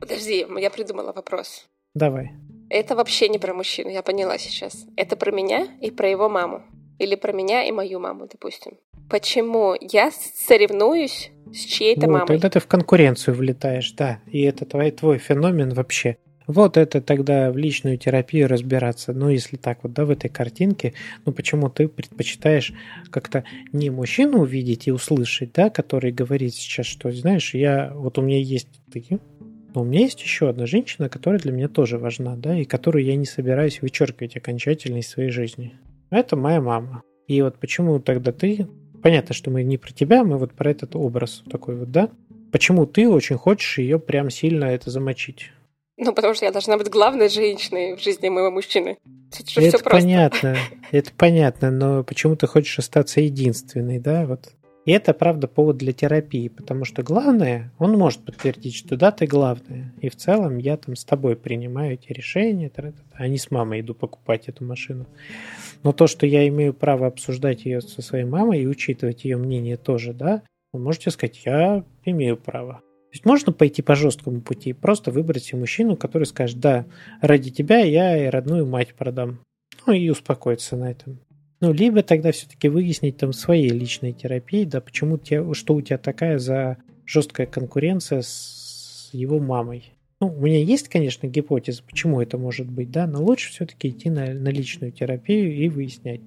Подожди, 0.00 0.46
я 0.58 0.70
придумала 0.70 1.12
вопрос. 1.12 1.66
Давай. 1.94 2.32
Это 2.70 2.94
вообще 2.94 3.28
не 3.28 3.38
про 3.38 3.52
мужчину, 3.52 3.90
я 3.90 4.00
поняла 4.02 4.38
сейчас. 4.38 4.86
Это 4.96 5.16
про 5.16 5.32
меня 5.32 5.66
и 5.80 5.90
про 5.90 6.08
его 6.08 6.28
маму. 6.28 6.62
Или 7.00 7.16
про 7.16 7.32
меня 7.32 7.64
и 7.64 7.72
мою 7.72 7.98
маму, 7.98 8.28
допустим. 8.30 8.78
Почему 9.10 9.74
я 9.80 10.12
соревнуюсь 10.12 11.32
с 11.52 11.64
чьей-то 11.64 12.06
вот, 12.06 12.12
мамой? 12.12 12.26
Тогда 12.28 12.48
ты 12.48 12.60
в 12.60 12.68
конкуренцию 12.68 13.34
влетаешь, 13.34 13.90
да. 13.92 14.20
И 14.26 14.42
это 14.42 14.66
твой, 14.66 14.92
твой 14.92 15.18
феномен 15.18 15.74
вообще. 15.74 16.18
Вот 16.46 16.76
это 16.76 17.00
тогда 17.00 17.50
в 17.50 17.56
личную 17.56 17.98
терапию 17.98 18.48
разбираться. 18.48 19.12
Ну, 19.12 19.28
если 19.30 19.56
так 19.56 19.82
вот, 19.82 19.92
да, 19.92 20.04
в 20.04 20.10
этой 20.10 20.28
картинке, 20.28 20.94
ну, 21.24 21.32
почему 21.32 21.70
ты 21.70 21.88
предпочитаешь 21.88 22.72
как-то 23.10 23.44
не 23.72 23.90
мужчину 23.90 24.42
увидеть 24.42 24.86
и 24.86 24.92
услышать, 24.92 25.52
да, 25.52 25.70
который 25.70 26.12
говорит 26.12 26.54
сейчас, 26.54 26.86
что, 26.86 27.10
знаешь, 27.10 27.54
я, 27.54 27.92
вот 27.94 28.18
у 28.18 28.22
меня 28.22 28.38
есть 28.38 28.68
такие, 28.92 29.18
но 29.74 29.82
у 29.82 29.84
меня 29.84 30.00
есть 30.00 30.20
еще 30.20 30.48
одна 30.48 30.66
женщина, 30.66 31.08
которая 31.08 31.40
для 31.40 31.52
меня 31.52 31.68
тоже 31.68 31.98
важна, 31.98 32.36
да, 32.36 32.58
и 32.58 32.64
которую 32.64 33.04
я 33.04 33.16
не 33.16 33.26
собираюсь 33.26 33.82
вычеркивать 33.82 34.36
окончательно 34.36 34.98
из 34.98 35.08
своей 35.08 35.30
жизни. 35.30 35.74
Это 36.10 36.36
моя 36.36 36.60
мама. 36.60 37.02
И 37.26 37.40
вот 37.42 37.58
почему 37.58 38.00
тогда 38.00 38.32
ты... 38.32 38.66
Понятно, 39.02 39.34
что 39.34 39.50
мы 39.50 39.62
не 39.62 39.78
про 39.78 39.92
тебя, 39.92 40.24
мы 40.24 40.36
вот 40.36 40.52
про 40.52 40.70
этот 40.70 40.94
образ 40.94 41.42
такой 41.50 41.74
вот, 41.74 41.90
да? 41.90 42.10
Почему 42.52 42.84
ты 42.84 43.08
очень 43.08 43.36
хочешь 43.36 43.78
ее 43.78 43.98
прям 43.98 44.28
сильно 44.28 44.64
это 44.64 44.90
замочить? 44.90 45.52
Ну, 45.96 46.12
потому 46.12 46.34
что 46.34 46.44
я 46.44 46.52
должна 46.52 46.76
быть 46.76 46.90
главной 46.90 47.28
женщиной 47.28 47.96
в 47.96 48.02
жизни 48.02 48.28
моего 48.28 48.50
мужчины. 48.50 48.98
Это, 49.38 49.60
это 49.62 49.78
понятно, 49.84 50.56
это 50.90 51.12
понятно, 51.16 51.70
но 51.70 52.04
почему 52.04 52.36
ты 52.36 52.46
хочешь 52.46 52.78
остаться 52.78 53.20
единственной, 53.20 53.98
да? 53.98 54.26
Вот 54.26 54.52
и 54.86 54.92
это, 54.92 55.12
правда, 55.12 55.46
повод 55.46 55.76
для 55.76 55.92
терапии, 55.92 56.48
потому 56.48 56.84
что 56.84 57.02
главное, 57.02 57.72
он 57.78 57.98
может 57.98 58.24
подтвердить, 58.24 58.74
что 58.74 58.96
да, 58.96 59.10
ты 59.10 59.26
главная. 59.26 59.92
И 60.00 60.08
в 60.08 60.16
целом 60.16 60.56
я 60.56 60.76
там 60.78 60.96
с 60.96 61.04
тобой 61.04 61.36
принимаю 61.36 61.94
эти 61.94 62.12
решения, 62.12 62.72
а 63.12 63.28
не 63.28 63.36
с 63.36 63.50
мамой 63.50 63.80
иду 63.80 63.94
покупать 63.94 64.48
эту 64.48 64.64
машину. 64.64 65.06
Но 65.82 65.92
то, 65.92 66.06
что 66.06 66.26
я 66.26 66.48
имею 66.48 66.72
право 66.72 67.06
обсуждать 67.06 67.66
ее 67.66 67.82
со 67.82 68.00
своей 68.00 68.24
мамой 68.24 68.62
и 68.62 68.66
учитывать 68.66 69.24
ее 69.24 69.36
мнение 69.36 69.76
тоже, 69.76 70.14
да, 70.14 70.42
вы 70.72 70.80
можете 70.80 71.10
сказать, 71.10 71.42
я 71.44 71.84
имею 72.04 72.36
право. 72.38 72.74
То 72.74 73.14
есть 73.14 73.26
можно 73.26 73.52
пойти 73.52 73.82
по 73.82 73.96
жесткому 73.96 74.40
пути, 74.40 74.72
просто 74.72 75.10
выбрать 75.10 75.44
себе 75.44 75.58
мужчину, 75.58 75.96
который 75.96 76.24
скажет, 76.24 76.60
да, 76.60 76.86
ради 77.20 77.50
тебя 77.50 77.80
я 77.80 78.16
и 78.16 78.30
родную 78.30 78.66
мать 78.66 78.94
продам. 78.94 79.40
Ну 79.86 79.92
и 79.92 80.08
успокоиться 80.08 80.76
на 80.76 80.92
этом. 80.92 81.20
Ну, 81.60 81.72
либо 81.72 82.02
тогда 82.02 82.32
все-таки 82.32 82.68
выяснить 82.68 83.18
там 83.18 83.32
своей 83.32 83.68
личной 83.68 84.12
терапии, 84.12 84.64
да, 84.64 84.80
почему 84.80 85.18
тебе, 85.18 85.52
что 85.54 85.74
у 85.74 85.82
тебя 85.82 85.98
такая 85.98 86.38
за 86.38 86.78
жесткая 87.04 87.46
конкуренция 87.46 88.22
с 88.22 89.10
его 89.12 89.38
мамой. 89.38 89.92
Ну, 90.20 90.28
у 90.28 90.40
меня 90.40 90.58
есть, 90.62 90.88
конечно, 90.88 91.26
гипотеза, 91.26 91.82
почему 91.82 92.20
это 92.20 92.38
может 92.38 92.70
быть, 92.70 92.90
да, 92.90 93.06
но 93.06 93.22
лучше 93.22 93.50
все-таки 93.50 93.88
идти 93.88 94.10
на, 94.10 94.32
на 94.32 94.48
личную 94.48 94.92
терапию 94.92 95.54
и 95.54 95.68
выяснять 95.68 96.20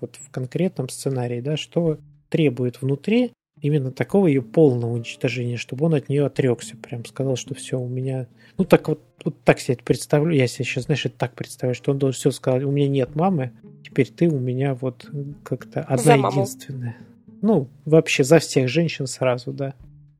вот 0.00 0.16
в 0.16 0.30
конкретном 0.30 0.88
сценарии, 0.88 1.40
да, 1.40 1.56
что 1.56 1.98
требует 2.28 2.80
внутри 2.80 3.32
именно 3.60 3.92
такого 3.92 4.26
ее 4.26 4.42
полного 4.42 4.92
уничтожения, 4.92 5.56
чтобы 5.56 5.86
он 5.86 5.94
от 5.94 6.08
нее 6.08 6.26
отрекся, 6.26 6.76
прям 6.76 7.04
сказал, 7.04 7.36
что 7.36 7.54
все, 7.54 7.78
у 7.78 7.88
меня... 7.88 8.26
Ну, 8.56 8.64
так 8.64 8.88
вот, 8.88 9.00
вот 9.24 9.42
так 9.44 9.60
себе 9.60 9.74
это 9.74 9.84
представлю, 9.84 10.34
я 10.34 10.46
себе 10.46 10.64
сейчас, 10.64 10.84
знаешь, 10.84 11.06
это 11.06 11.16
так 11.16 11.34
представляю, 11.34 11.74
что 11.74 11.92
он 11.92 11.98
должен 11.98 12.18
все 12.18 12.30
сказать, 12.30 12.62
у 12.64 12.70
меня 12.70 12.88
нет 12.88 13.14
мамы, 13.14 13.52
теперь 13.84 14.08
ты 14.08 14.28
у 14.28 14.38
меня 14.38 14.74
вот 14.74 15.08
как-то 15.44 15.80
одна 15.82 16.14
единственная. 16.14 16.96
Ну, 17.42 17.68
вообще 17.84 18.24
за 18.24 18.38
всех 18.38 18.68
женщин 18.68 19.06
сразу, 19.06 19.52
да. 19.52 19.74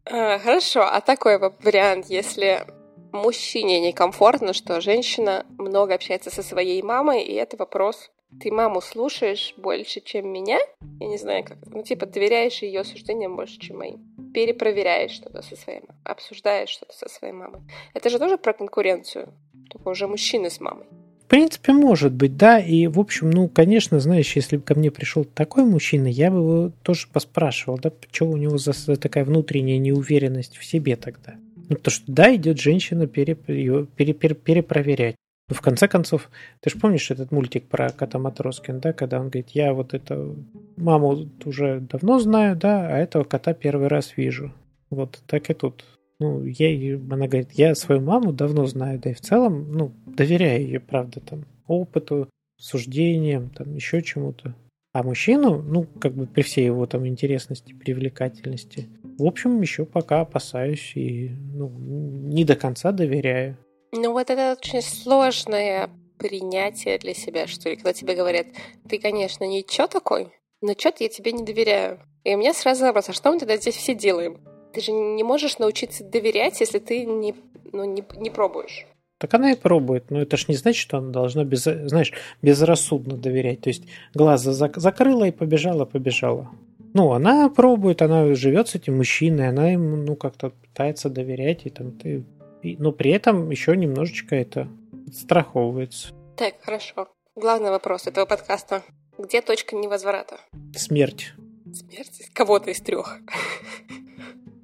А, 0.04 0.38
хорошо, 0.38 0.82
а 0.82 1.00
такой 1.00 1.38
вариант, 1.38 2.06
если 2.08 2.64
мужчине 3.12 3.80
некомфортно, 3.80 4.52
что 4.52 4.80
женщина 4.80 5.44
много 5.58 5.94
общается 5.94 6.30
со 6.30 6.42
своей 6.42 6.82
мамой, 6.82 7.22
и 7.22 7.34
это 7.34 7.56
вопрос 7.56 8.10
ты 8.38 8.50
маму 8.50 8.80
слушаешь 8.80 9.54
больше, 9.56 10.00
чем 10.00 10.28
меня, 10.28 10.58
я 11.00 11.06
не 11.06 11.18
знаю 11.18 11.44
как, 11.44 11.58
ну 11.66 11.82
типа 11.82 12.06
доверяешь 12.06 12.62
ее 12.62 12.84
суждениям 12.84 13.36
больше, 13.36 13.58
чем 13.58 13.78
моим, 13.78 14.00
перепроверяешь 14.32 15.12
что-то 15.12 15.42
со 15.42 15.56
своей 15.56 15.80
мамой, 15.80 16.00
обсуждаешь 16.04 16.68
что-то 16.68 16.96
со 16.96 17.08
своей 17.08 17.32
мамой. 17.32 17.60
Это 17.94 18.10
же 18.10 18.18
тоже 18.18 18.38
про 18.38 18.52
конкуренцию, 18.52 19.32
только 19.70 19.88
уже 19.88 20.06
мужчины 20.06 20.50
с 20.50 20.60
мамой. 20.60 20.86
В 21.24 21.26
принципе, 21.30 21.72
может 21.72 22.12
быть, 22.12 22.36
да. 22.36 22.58
И, 22.58 22.88
в 22.88 22.98
общем, 22.98 23.30
ну, 23.30 23.48
конечно, 23.48 24.00
знаешь, 24.00 24.34
если 24.34 24.56
бы 24.56 24.64
ко 24.64 24.74
мне 24.74 24.90
пришел 24.90 25.24
такой 25.24 25.64
мужчина, 25.64 26.08
я 26.08 26.28
бы 26.28 26.38
его 26.38 26.72
тоже 26.82 27.06
поспрашивал, 27.06 27.78
да, 27.78 27.90
почему 27.90 28.32
у 28.32 28.36
него 28.36 28.58
за, 28.58 28.96
такая 28.96 29.24
внутренняя 29.24 29.78
неуверенность 29.78 30.56
в 30.56 30.64
себе 30.64 30.96
тогда. 30.96 31.36
Ну, 31.68 31.76
потому 31.76 31.92
что, 31.92 32.04
да, 32.08 32.34
идет 32.34 32.58
женщина 32.58 33.06
пере, 33.06 33.38
ее 33.46 33.86
пере, 33.86 34.12
пере, 34.12 34.34
перепроверять. 34.34 35.14
Но 35.50 35.56
в 35.56 35.60
конце 35.60 35.88
концов, 35.88 36.30
ты 36.60 36.70
же 36.70 36.78
помнишь 36.78 37.10
этот 37.10 37.32
мультик 37.32 37.66
про 37.68 37.90
кота 37.90 38.20
Матроскин, 38.20 38.78
да, 38.78 38.92
когда 38.92 39.18
он 39.18 39.30
говорит, 39.30 39.50
я 39.50 39.74
вот 39.74 39.94
это 39.94 40.32
маму 40.76 41.28
уже 41.44 41.80
давно 41.80 42.20
знаю, 42.20 42.56
да, 42.56 42.86
а 42.86 42.96
этого 42.96 43.24
кота 43.24 43.52
первый 43.52 43.88
раз 43.88 44.16
вижу. 44.16 44.52
Вот 44.90 45.20
так 45.26 45.50
и 45.50 45.54
тут. 45.54 45.84
Ну, 46.20 46.44
я, 46.44 46.96
она 47.10 47.26
говорит, 47.26 47.52
я 47.52 47.74
свою 47.74 48.00
маму 48.00 48.32
давно 48.32 48.66
знаю, 48.66 49.00
да 49.00 49.10
и 49.10 49.14
в 49.14 49.20
целом, 49.20 49.72
ну, 49.72 49.92
доверяю 50.06 50.62
ее, 50.62 50.78
правда, 50.78 51.18
там, 51.20 51.44
опыту, 51.66 52.28
суждениям, 52.56 53.50
там, 53.50 53.74
еще 53.74 54.02
чему-то. 54.02 54.54
А 54.92 55.02
мужчину, 55.02 55.62
ну, 55.62 55.84
как 56.00 56.14
бы 56.14 56.26
при 56.26 56.42
всей 56.42 56.66
его 56.66 56.86
там 56.86 57.06
интересности, 57.06 57.72
привлекательности, 57.72 58.88
в 59.18 59.24
общем, 59.24 59.60
еще 59.60 59.84
пока 59.84 60.20
опасаюсь 60.20 60.92
и 60.94 61.30
ну, 61.54 61.68
не 61.70 62.44
до 62.44 62.54
конца 62.54 62.92
доверяю. 62.92 63.56
Ну, 63.92 64.12
вот 64.12 64.30
это 64.30 64.56
очень 64.58 64.82
сложное 64.82 65.90
принятие 66.18 66.98
для 66.98 67.14
себя, 67.14 67.46
что 67.46 67.70
ли, 67.70 67.76
когда 67.76 67.92
тебе 67.92 68.14
говорят, 68.14 68.46
ты, 68.88 68.98
конечно, 68.98 69.44
ничего 69.44 69.86
такой, 69.86 70.28
но 70.60 70.74
что-то 70.78 71.04
я 71.04 71.08
тебе 71.08 71.32
не 71.32 71.44
доверяю. 71.44 72.00
И 72.24 72.34
у 72.34 72.38
меня 72.38 72.52
сразу 72.52 72.84
вопрос, 72.84 73.08
а 73.08 73.12
что 73.12 73.32
мы 73.32 73.38
тогда 73.38 73.56
здесь 73.56 73.76
все 73.76 73.94
делаем? 73.94 74.40
Ты 74.72 74.82
же 74.82 74.92
не 74.92 75.22
можешь 75.22 75.58
научиться 75.58 76.04
доверять, 76.04 76.60
если 76.60 76.78
ты 76.78 77.04
не, 77.04 77.34
ну, 77.72 77.84
не, 77.84 78.04
не 78.16 78.30
пробуешь. 78.30 78.86
Так 79.18 79.34
она 79.34 79.52
и 79.52 79.56
пробует, 79.56 80.10
но 80.10 80.22
это 80.22 80.36
ж 80.36 80.48
не 80.48 80.54
значит, 80.54 80.80
что 80.80 80.98
она 80.98 81.10
должна, 81.10 81.44
без, 81.44 81.64
знаешь, 81.64 82.12
безрассудно 82.40 83.16
доверять. 83.16 83.60
То 83.60 83.68
есть 83.68 83.84
глаз 84.14 84.42
закрыла 84.42 85.24
и 85.24 85.30
побежала, 85.30 85.84
побежала. 85.84 86.50
Ну, 86.94 87.12
она 87.12 87.48
пробует, 87.50 88.02
она 88.02 88.34
живет 88.34 88.68
с 88.68 88.74
этим 88.74 88.96
мужчиной, 88.96 89.48
она 89.48 89.68
ему, 89.68 89.96
ну, 89.96 90.16
как-то 90.16 90.50
пытается 90.50 91.10
доверять, 91.10 91.66
и 91.66 91.70
там 91.70 91.92
ты... 91.92 92.24
И, 92.62 92.76
но 92.76 92.92
при 92.92 93.10
этом 93.10 93.50
еще 93.50 93.76
немножечко 93.76 94.36
это 94.36 94.68
страховывается. 95.12 96.14
Так, 96.36 96.54
хорошо. 96.62 97.08
Главный 97.34 97.70
вопрос 97.70 98.06
этого 98.06 98.26
подкаста. 98.26 98.82
Где 99.18 99.40
точка 99.42 99.76
невозврата? 99.76 100.40
Смерть. 100.74 101.32
Смерть 101.72 102.30
кого-то 102.32 102.70
из 102.70 102.80
трех. 102.80 103.20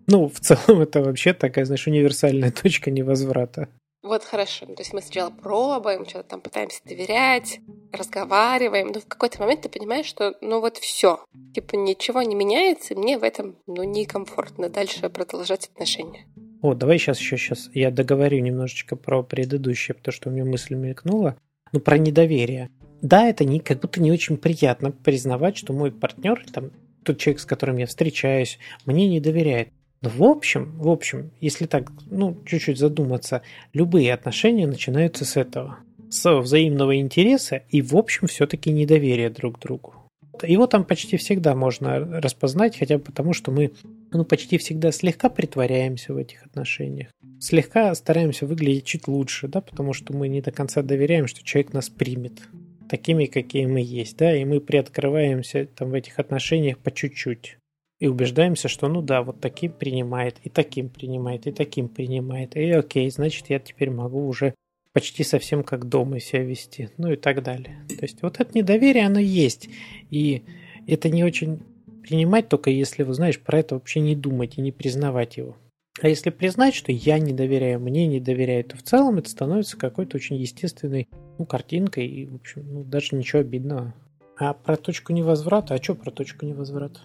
Ну, 0.09 0.29
в 0.29 0.39
целом 0.39 0.83
это 0.83 1.03
вообще 1.03 1.35
такая, 1.35 1.65
знаешь, 1.65 1.87
универсальная 1.87 2.53
точка 2.53 2.91
невозврата. 2.91 3.69
Вот 4.03 4.23
хорошо. 4.23 4.67
То 4.67 4.79
есть 4.79 4.93
мы 4.93 5.03
сначала 5.03 5.31
пробуем, 5.31 6.07
что-то 6.07 6.29
там 6.29 6.41
пытаемся 6.41 6.81
доверять, 6.85 7.59
разговариваем, 7.93 8.93
но 8.93 9.01
в 9.01 9.07
какой-то 9.07 9.41
момент 9.41 9.63
ты 9.63 9.69
понимаешь, 9.69 10.07
что 10.07 10.37
ну 10.41 10.61
вот 10.61 10.77
все, 10.77 11.25
типа 11.53 11.75
ничего 11.75 12.23
не 12.23 12.37
меняется, 12.37 12.95
мне 12.95 13.19
в 13.19 13.25
этом 13.25 13.57
ну 13.67 13.83
некомфортно 13.83 14.69
дальше 14.69 15.09
продолжать 15.09 15.67
отношения. 15.67 16.29
О, 16.67 16.75
давай 16.75 16.99
сейчас 16.99 17.21
еще 17.21 17.37
сейчас 17.37 17.71
я 17.75 17.93
договорю 17.93 18.41
немножечко 18.41 18.97
про 18.97 19.23
предыдущее, 19.23 19.95
потому 19.95 20.13
что 20.13 20.31
у 20.31 20.33
меня 20.33 20.45
мысль 20.45 20.75
мелькнула. 20.75 21.37
Ну, 21.71 21.79
про 21.79 21.97
недоверие. 21.97 22.71
Да, 23.03 23.29
это 23.29 23.45
не, 23.45 23.61
как 23.61 23.83
будто 23.83 24.03
не 24.03 24.11
очень 24.11 24.37
приятно 24.37 24.91
признавать, 24.91 25.57
что 25.57 25.73
мой 25.73 25.93
партнер, 25.93 26.45
там, 26.53 26.73
тот 27.05 27.19
человек, 27.19 27.41
с 27.41 27.45
которым 27.45 27.77
я 27.77 27.87
встречаюсь, 27.87 28.59
мне 28.85 29.09
не 29.09 29.21
доверяет. 29.21 29.69
Но 30.03 30.09
в 30.09 30.25
общем, 30.25 30.77
в 30.77 30.89
общем, 30.89 31.31
если 31.41 31.67
так, 31.67 31.93
ну, 32.07 32.37
чуть-чуть 32.45 32.79
задуматься, 32.79 33.43
любые 33.73 34.13
отношения 34.13 34.67
начинаются 34.67 35.25
с 35.25 35.37
этого. 35.37 35.79
С 36.11 36.29
взаимного 36.29 36.99
интереса 36.99 37.63
и, 37.69 37.81
в 37.81 37.97
общем, 37.97 38.27
все-таки 38.27 38.73
недоверия 38.73 39.31
друг 39.31 39.61
к 39.61 39.63
другу. 39.63 39.95
Его 40.43 40.67
там 40.67 40.85
почти 40.85 41.17
всегда 41.17 41.55
можно 41.55 42.21
распознать, 42.21 42.79
хотя 42.79 42.99
бы 42.99 43.05
потому, 43.05 43.33
что 43.33 43.51
мы 43.51 43.73
ну, 44.13 44.25
почти 44.25 44.59
всегда 44.59 44.93
слегка 44.93 45.29
притворяемся 45.29 46.15
в 46.15 46.17
этих 46.17 46.45
отношениях. 46.45 47.09
Слегка 47.41 47.95
стараемся 47.95 48.47
выглядеть 48.47 48.85
чуть 48.85 49.09
лучше, 49.09 49.49
да, 49.49 49.61
потому 49.61 49.93
что 49.93 50.15
мы 50.15 50.29
не 50.29 50.41
до 50.41 50.53
конца 50.53 50.83
доверяем, 50.83 51.27
что 51.27 51.45
человек 51.45 51.73
нас 51.73 51.89
примет 51.89 52.41
такими, 52.89 53.27
какие 53.27 53.67
мы 53.67 53.81
есть, 53.81 54.17
да, 54.17 54.35
и 54.37 54.45
мы 54.45 54.61
приоткрываемся 54.61 55.67
там 55.67 55.91
в 55.91 55.95
этих 55.95 56.19
отношениях 56.19 56.79
по 56.79 56.91
чуть-чуть 56.91 57.59
и 57.99 58.09
убеждаемся, 58.09 58.69
что 58.69 58.89
ну 58.89 59.03
да, 59.03 59.23
вот 59.23 59.41
таким 59.41 59.73
принимает, 59.73 60.37
и 60.45 60.51
таким 60.51 60.89
принимает, 60.89 61.47
и 61.47 61.53
таким 61.53 61.89
принимает, 61.89 62.57
и 62.57 62.71
окей, 62.71 63.11
значит 63.11 63.49
я 63.49 63.59
теперь 63.59 63.91
могу 63.91 64.27
уже 64.27 64.55
почти 64.97 65.25
совсем 65.25 65.63
как 65.63 65.91
дома 65.91 66.21
себя 66.21 66.43
вести, 66.43 66.89
ну 66.97 67.13
и 67.13 67.17
так 67.17 67.43
далее. 67.43 67.85
То 67.87 68.07
есть 68.07 68.23
вот 68.23 68.41
это 68.41 68.57
недоверие, 68.57 69.05
оно 69.05 69.19
есть, 69.19 69.69
и 70.11 70.43
это 70.87 71.11
не 71.11 71.23
очень 71.23 71.61
принимать, 72.03 72.49
только 72.49 72.71
если 72.71 73.03
вы, 73.03 73.13
знаешь, 73.13 73.39
про 73.39 73.59
это 73.59 73.75
вообще 73.75 74.01
не 74.01 74.17
думать 74.17 74.57
и 74.57 74.63
не 74.63 74.73
признавать 74.73 75.37
его. 75.37 75.55
А 76.01 76.09
если 76.09 76.31
признать, 76.31 76.75
что 76.75 76.93
я 76.93 77.19
не 77.19 77.35
доверяю, 77.35 77.79
мне 77.79 78.07
не 78.07 78.21
доверяют, 78.21 78.69
то 78.69 78.79
в 78.79 78.83
целом 78.85 79.19
это 79.19 79.29
становится 79.29 79.77
какой-то 79.77 80.17
очень 80.17 80.37
естественной 80.37 81.09
ну, 81.39 81.45
картинкой, 81.45 82.07
и, 82.07 82.25
в 82.25 82.37
общем, 82.37 82.63
ну, 82.67 82.83
даже 82.83 83.17
ничего 83.17 83.41
обидного. 83.41 83.93
А 84.39 84.55
про 84.55 84.77
точку 84.77 85.13
невозврата? 85.13 85.75
А 85.75 85.83
что 85.83 85.95
про 85.95 86.11
точку 86.11 86.47
невозврата? 86.47 87.01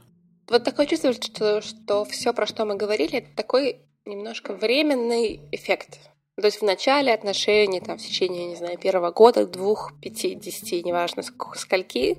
Вот 0.50 0.64
такое 0.64 0.86
чувство, 0.86 1.12
что, 1.12 1.60
что 1.60 2.06
все, 2.06 2.32
про 2.34 2.48
что 2.48 2.64
мы 2.64 2.78
говорили, 2.78 3.18
это 3.18 3.36
такой 3.36 3.80
немножко 4.06 4.54
временный 4.54 5.42
эффект. 5.52 6.00
То 6.42 6.48
есть 6.48 6.60
в 6.60 6.66
начале 6.66 7.14
отношений, 7.14 7.80
там, 7.80 7.98
в 7.98 8.02
течение, 8.02 8.48
не 8.48 8.56
знаю, 8.56 8.78
первого 8.78 9.12
года, 9.12 9.46
двух, 9.46 9.94
пяти, 10.02 10.34
десяти, 10.34 10.84
неважно 10.84 11.24
скольки, 11.24 12.18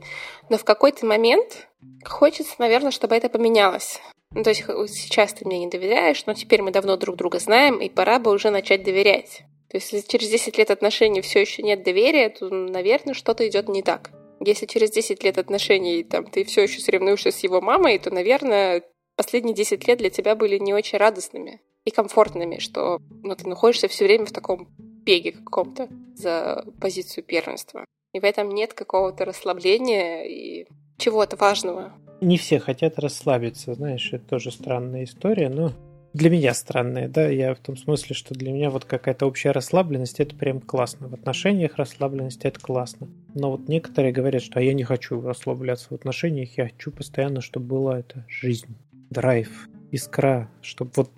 но 0.49 0.59
в 0.59 0.65
какой-то 0.65 1.05
момент 1.07 1.69
хочется, 2.05 2.55
наверное, 2.59 2.93
чтобы 2.93 3.17
это 3.17 3.29
поменялось. 3.29 4.01
Ну, 4.35 4.45
то 4.45 4.51
есть 4.51 4.65
сейчас 4.95 5.35
ты 5.35 5.45
мне 5.45 5.59
не 5.59 5.67
доверяешь, 5.67 6.25
но 6.27 6.35
теперь 6.35 6.63
мы 6.63 6.71
давно 6.71 6.97
друг 6.97 7.17
друга 7.17 7.39
знаем, 7.39 7.81
и 7.81 7.89
пора 7.89 8.19
бы 8.19 8.31
уже 8.31 8.51
начать 8.51 8.85
доверять. 8.85 9.43
То 9.69 9.79
есть 9.79 9.93
если 9.93 10.09
через 10.09 10.29
10 10.29 10.57
лет 10.57 10.71
отношений 10.71 11.21
все 11.21 11.41
еще 11.41 11.63
нет 11.63 11.83
доверия, 11.83 12.29
то, 12.31 12.49
наверное, 12.49 13.15
что-то 13.15 13.47
идет 13.49 13.69
не 13.69 13.83
так. 13.83 14.11
Если 14.41 14.67
через 14.67 14.91
10 14.91 15.23
лет 15.25 15.39
отношений 15.39 16.05
там, 16.05 16.27
ты 16.27 16.45
все 16.45 16.63
еще 16.63 16.81
соревнуешься 16.81 17.31
с 17.31 17.41
его 17.41 17.61
мамой, 17.61 17.99
то, 17.99 18.11
наверное, 18.11 18.83
последние 19.17 19.55
10 19.55 19.87
лет 19.89 19.99
для 19.99 20.11
тебя 20.11 20.35
были 20.37 20.59
не 20.59 20.73
очень 20.73 20.99
радостными 20.99 21.61
и 21.85 21.91
комфортными, 21.91 22.59
что 22.59 23.01
ну, 23.23 23.35
ты 23.35 23.49
находишься 23.49 23.89
все 23.89 24.05
время 24.05 24.27
в 24.27 24.33
таком 24.33 24.69
беге 24.79 25.33
каком-то 25.33 25.89
за 26.15 26.65
позицию 26.81 27.25
первенства. 27.25 27.85
И 28.13 28.21
в 28.21 28.25
этом 28.25 28.51
нет 28.51 28.75
какого-то 28.75 29.25
расслабления 29.25 30.25
и 30.25 30.67
чего-то 30.99 31.37
важного. 31.37 31.93
Не 32.21 32.39
все 32.39 32.61
хотят 32.61 32.99
расслабиться, 32.99 33.75
знаешь, 33.75 34.11
это 34.13 34.25
тоже 34.27 34.53
странная 34.53 35.05
история, 35.05 35.49
но 35.49 35.73
для 36.13 36.29
меня 36.29 36.53
странное, 36.53 37.09
да, 37.09 37.27
я 37.27 37.55
в 37.55 37.59
том 37.59 37.77
смысле, 37.77 38.15
что 38.15 38.35
для 38.35 38.53
меня 38.53 38.69
вот 38.69 38.85
какая-то 38.85 39.25
общая 39.25 39.53
расслабленность, 39.53 40.21
это 40.21 40.37
прям 40.37 40.61
классно. 40.61 41.09
В 41.09 41.15
отношениях 41.15 41.77
расслабленность, 41.77 42.45
это 42.45 42.61
классно. 42.61 43.09
Но 43.35 43.51
вот 43.51 43.67
некоторые 43.67 44.13
говорят, 44.13 44.43
что 44.43 44.61
а 44.61 44.63
я 44.63 44.75
не 44.75 44.85
хочу 44.85 45.21
расслабляться 45.23 45.89
в 45.89 45.93
отношениях, 45.93 46.59
я 46.59 46.65
хочу 46.65 46.93
постоянно, 46.93 47.41
чтобы 47.41 47.67
была 47.67 48.01
эта 48.01 48.27
жизнь, 48.29 48.77
драйв, 49.11 49.69
искра, 49.91 50.51
чтобы 50.61 50.93
вот... 50.97 51.11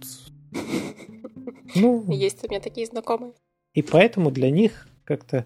Ну... 1.74 2.04
Есть 2.10 2.44
у 2.44 2.48
меня 2.48 2.60
такие 2.60 2.86
знакомые. 2.86 3.32
И 3.74 3.82
поэтому 3.82 4.30
для 4.30 4.50
них 4.50 4.88
как-то 5.04 5.44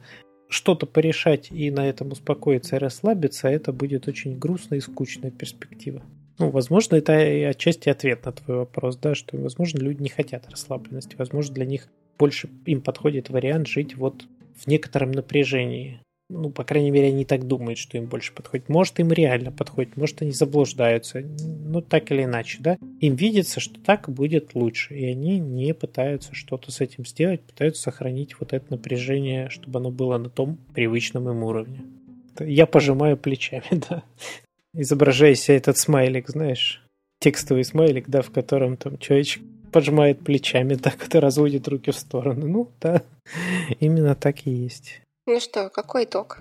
что-то 0.48 0.86
порешать 0.86 1.50
и 1.50 1.70
на 1.70 1.88
этом 1.88 2.12
успокоиться 2.12 2.76
и 2.76 2.78
расслабиться, 2.78 3.48
это 3.48 3.72
будет 3.72 4.08
очень 4.08 4.38
грустная 4.38 4.78
и 4.78 4.82
скучная 4.82 5.30
перспектива. 5.30 6.02
Ну, 6.38 6.50
возможно, 6.50 6.96
это 6.96 7.18
и 7.18 7.42
отчасти 7.42 7.88
ответ 7.88 8.24
на 8.24 8.32
твой 8.32 8.58
вопрос, 8.58 8.96
да, 8.96 9.14
что, 9.14 9.36
возможно, 9.36 9.78
люди 9.78 10.02
не 10.02 10.08
хотят 10.08 10.48
расслабленности. 10.48 11.16
Возможно, 11.16 11.54
для 11.54 11.66
них 11.66 11.88
больше 12.18 12.48
им 12.64 12.80
подходит 12.80 13.28
вариант 13.28 13.66
жить 13.66 13.96
вот 13.96 14.24
в 14.56 14.66
некотором 14.66 15.10
напряжении. 15.10 16.00
Ну, 16.30 16.50
по 16.50 16.62
крайней 16.64 16.90
мере, 16.90 17.08
они 17.08 17.24
так 17.24 17.46
думают, 17.46 17.78
что 17.78 17.96
им 17.96 18.06
больше 18.06 18.34
подходит. 18.34 18.68
Может, 18.68 19.00
им 19.00 19.12
реально 19.12 19.50
подходит, 19.50 19.96
может, 19.96 20.20
они 20.20 20.32
заблуждаются. 20.32 21.20
Ну, 21.20 21.80
так 21.80 22.10
или 22.12 22.24
иначе, 22.24 22.58
да. 22.60 22.76
Им 23.00 23.14
видится, 23.14 23.60
что 23.60 23.80
так 23.80 24.10
будет 24.10 24.54
лучше, 24.54 24.94
и 24.94 25.06
они 25.06 25.38
не 25.38 25.72
пытаются 25.72 26.34
что-то 26.34 26.70
с 26.70 26.80
этим 26.80 27.06
сделать, 27.06 27.40
пытаются 27.40 27.82
сохранить 27.82 28.38
вот 28.38 28.52
это 28.52 28.66
напряжение, 28.70 29.48
чтобы 29.48 29.78
оно 29.78 29.90
было 29.90 30.18
на 30.18 30.28
том 30.28 30.58
привычном 30.74 31.30
им 31.30 31.42
уровне. 31.44 31.80
Я 32.38 32.66
пожимаю 32.66 33.16
плечами, 33.16 33.64
да 33.88 34.02
изображая 34.74 35.34
себе 35.34 35.56
этот 35.56 35.76
смайлик, 35.76 36.28
знаешь, 36.28 36.82
текстовый 37.20 37.64
смайлик, 37.64 38.08
да, 38.08 38.22
в 38.22 38.30
котором 38.30 38.76
там 38.76 38.98
человечек 38.98 39.42
пожимает 39.72 40.20
плечами, 40.20 40.74
так 40.76 41.04
это 41.04 41.20
разводит 41.20 41.68
руки 41.68 41.90
в 41.90 41.96
стороны. 41.96 42.46
Ну, 42.46 42.70
да, 42.80 43.02
именно 43.80 44.14
так 44.14 44.46
и 44.46 44.50
есть. 44.50 45.02
Ну 45.30 45.40
что, 45.40 45.68
какой 45.68 46.04
итог? 46.04 46.38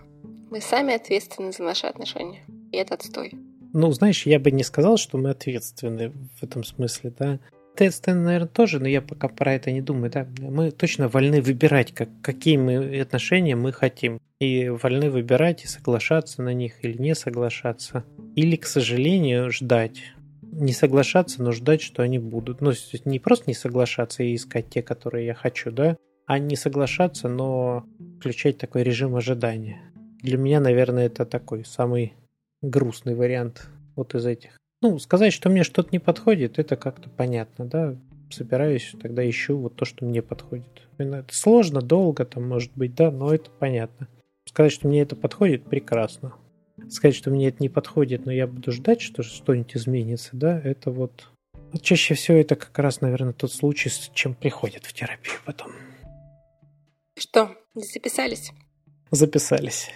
Мы 0.49 0.61
сами 0.61 0.95
ответственны 0.95 1.51
за 1.51 1.61
наши 1.61 1.87
отношения. 1.87 2.45
И 2.71 2.77
это 2.77 2.93
отстой. 2.93 3.33
Ну, 3.73 3.91
знаешь, 3.91 4.25
я 4.25 4.39
бы 4.39 4.49
не 4.49 4.63
сказал, 4.63 4.95
что 4.95 5.17
мы 5.17 5.31
ответственны 5.31 6.13
в 6.39 6.41
этом 6.41 6.63
смысле, 6.63 7.13
да. 7.19 7.39
Ответственны, 7.73 8.21
наверное, 8.21 8.47
тоже, 8.47 8.79
но 8.79 8.87
я 8.87 9.01
пока 9.01 9.27
про 9.27 9.55
это 9.55 9.73
не 9.73 9.81
думаю, 9.81 10.09
да. 10.09 10.25
Мы 10.39 10.71
точно 10.71 11.09
вольны 11.09 11.41
выбирать, 11.41 11.93
как, 11.93 12.07
какие 12.21 12.55
мы 12.55 13.01
отношения 13.01 13.57
мы 13.57 13.73
хотим. 13.73 14.21
И 14.39 14.69
вольны 14.69 15.11
выбирать 15.11 15.65
и 15.65 15.67
соглашаться 15.67 16.41
на 16.41 16.53
них 16.53 16.85
или 16.85 16.97
не 16.97 17.13
соглашаться. 17.13 18.05
Или, 18.37 18.55
к 18.55 18.65
сожалению, 18.65 19.51
ждать. 19.51 20.01
Не 20.41 20.71
соглашаться, 20.71 21.43
но 21.43 21.51
ждать, 21.51 21.81
что 21.81 22.03
они 22.03 22.19
будут. 22.19 22.61
Ну, 22.61 22.71
не 23.03 23.19
просто 23.19 23.43
не 23.47 23.53
соглашаться 23.53 24.23
и 24.23 24.33
искать 24.33 24.69
те, 24.69 24.81
которые 24.81 25.25
я 25.25 25.33
хочу, 25.33 25.71
да, 25.71 25.97
не 26.39 26.55
соглашаться, 26.55 27.29
но 27.29 27.85
включать 28.19 28.57
такой 28.57 28.83
режим 28.83 29.15
ожидания. 29.15 29.81
Для 30.21 30.37
меня, 30.37 30.59
наверное, 30.59 31.05
это 31.05 31.25
такой 31.25 31.63
самый 31.63 32.13
грустный 32.61 33.15
вариант 33.15 33.69
вот 33.95 34.13
из 34.15 34.25
этих. 34.25 34.57
Ну, 34.81 34.99
сказать, 34.99 35.33
что 35.33 35.49
мне 35.49 35.63
что-то 35.63 35.89
не 35.91 35.99
подходит, 35.99 36.59
это 36.59 36.75
как-то 36.75 37.09
понятно, 37.09 37.65
да. 37.65 37.95
Собираюсь, 38.29 38.93
тогда 39.01 39.27
ищу 39.27 39.57
вот 39.57 39.75
то, 39.75 39.85
что 39.85 40.05
мне 40.05 40.21
подходит. 40.21 40.87
Это 40.97 41.25
сложно, 41.29 41.81
долго 41.81 42.25
там, 42.25 42.47
может 42.47 42.71
быть, 42.75 42.93
да, 42.93 43.09
но 43.09 43.33
это 43.33 43.49
понятно. 43.49 44.07
Сказать, 44.45 44.73
что 44.73 44.87
мне 44.87 45.01
это 45.01 45.15
подходит, 45.15 45.63
прекрасно. 45.63 46.33
Сказать, 46.89 47.15
что 47.15 47.31
мне 47.31 47.47
это 47.47 47.57
не 47.59 47.69
подходит, 47.69 48.25
но 48.25 48.31
я 48.31 48.47
буду 48.47 48.71
ждать, 48.71 49.01
что 49.01 49.23
что-нибудь 49.23 49.75
изменится, 49.75 50.31
да, 50.33 50.59
это 50.59 50.91
вот... 50.91 51.29
Чаще 51.81 52.13
всего 52.13 52.37
это 52.37 52.55
как 52.55 52.77
раз, 52.79 53.01
наверное, 53.01 53.33
тот 53.33 53.51
случай, 53.51 53.89
с 53.89 54.11
чем 54.13 54.35
приходят 54.35 54.85
в 54.85 54.93
терапию 54.93 55.35
потом. 55.45 55.71
Что, 57.17 57.55
записались? 57.73 58.51
Записались. 59.09 59.89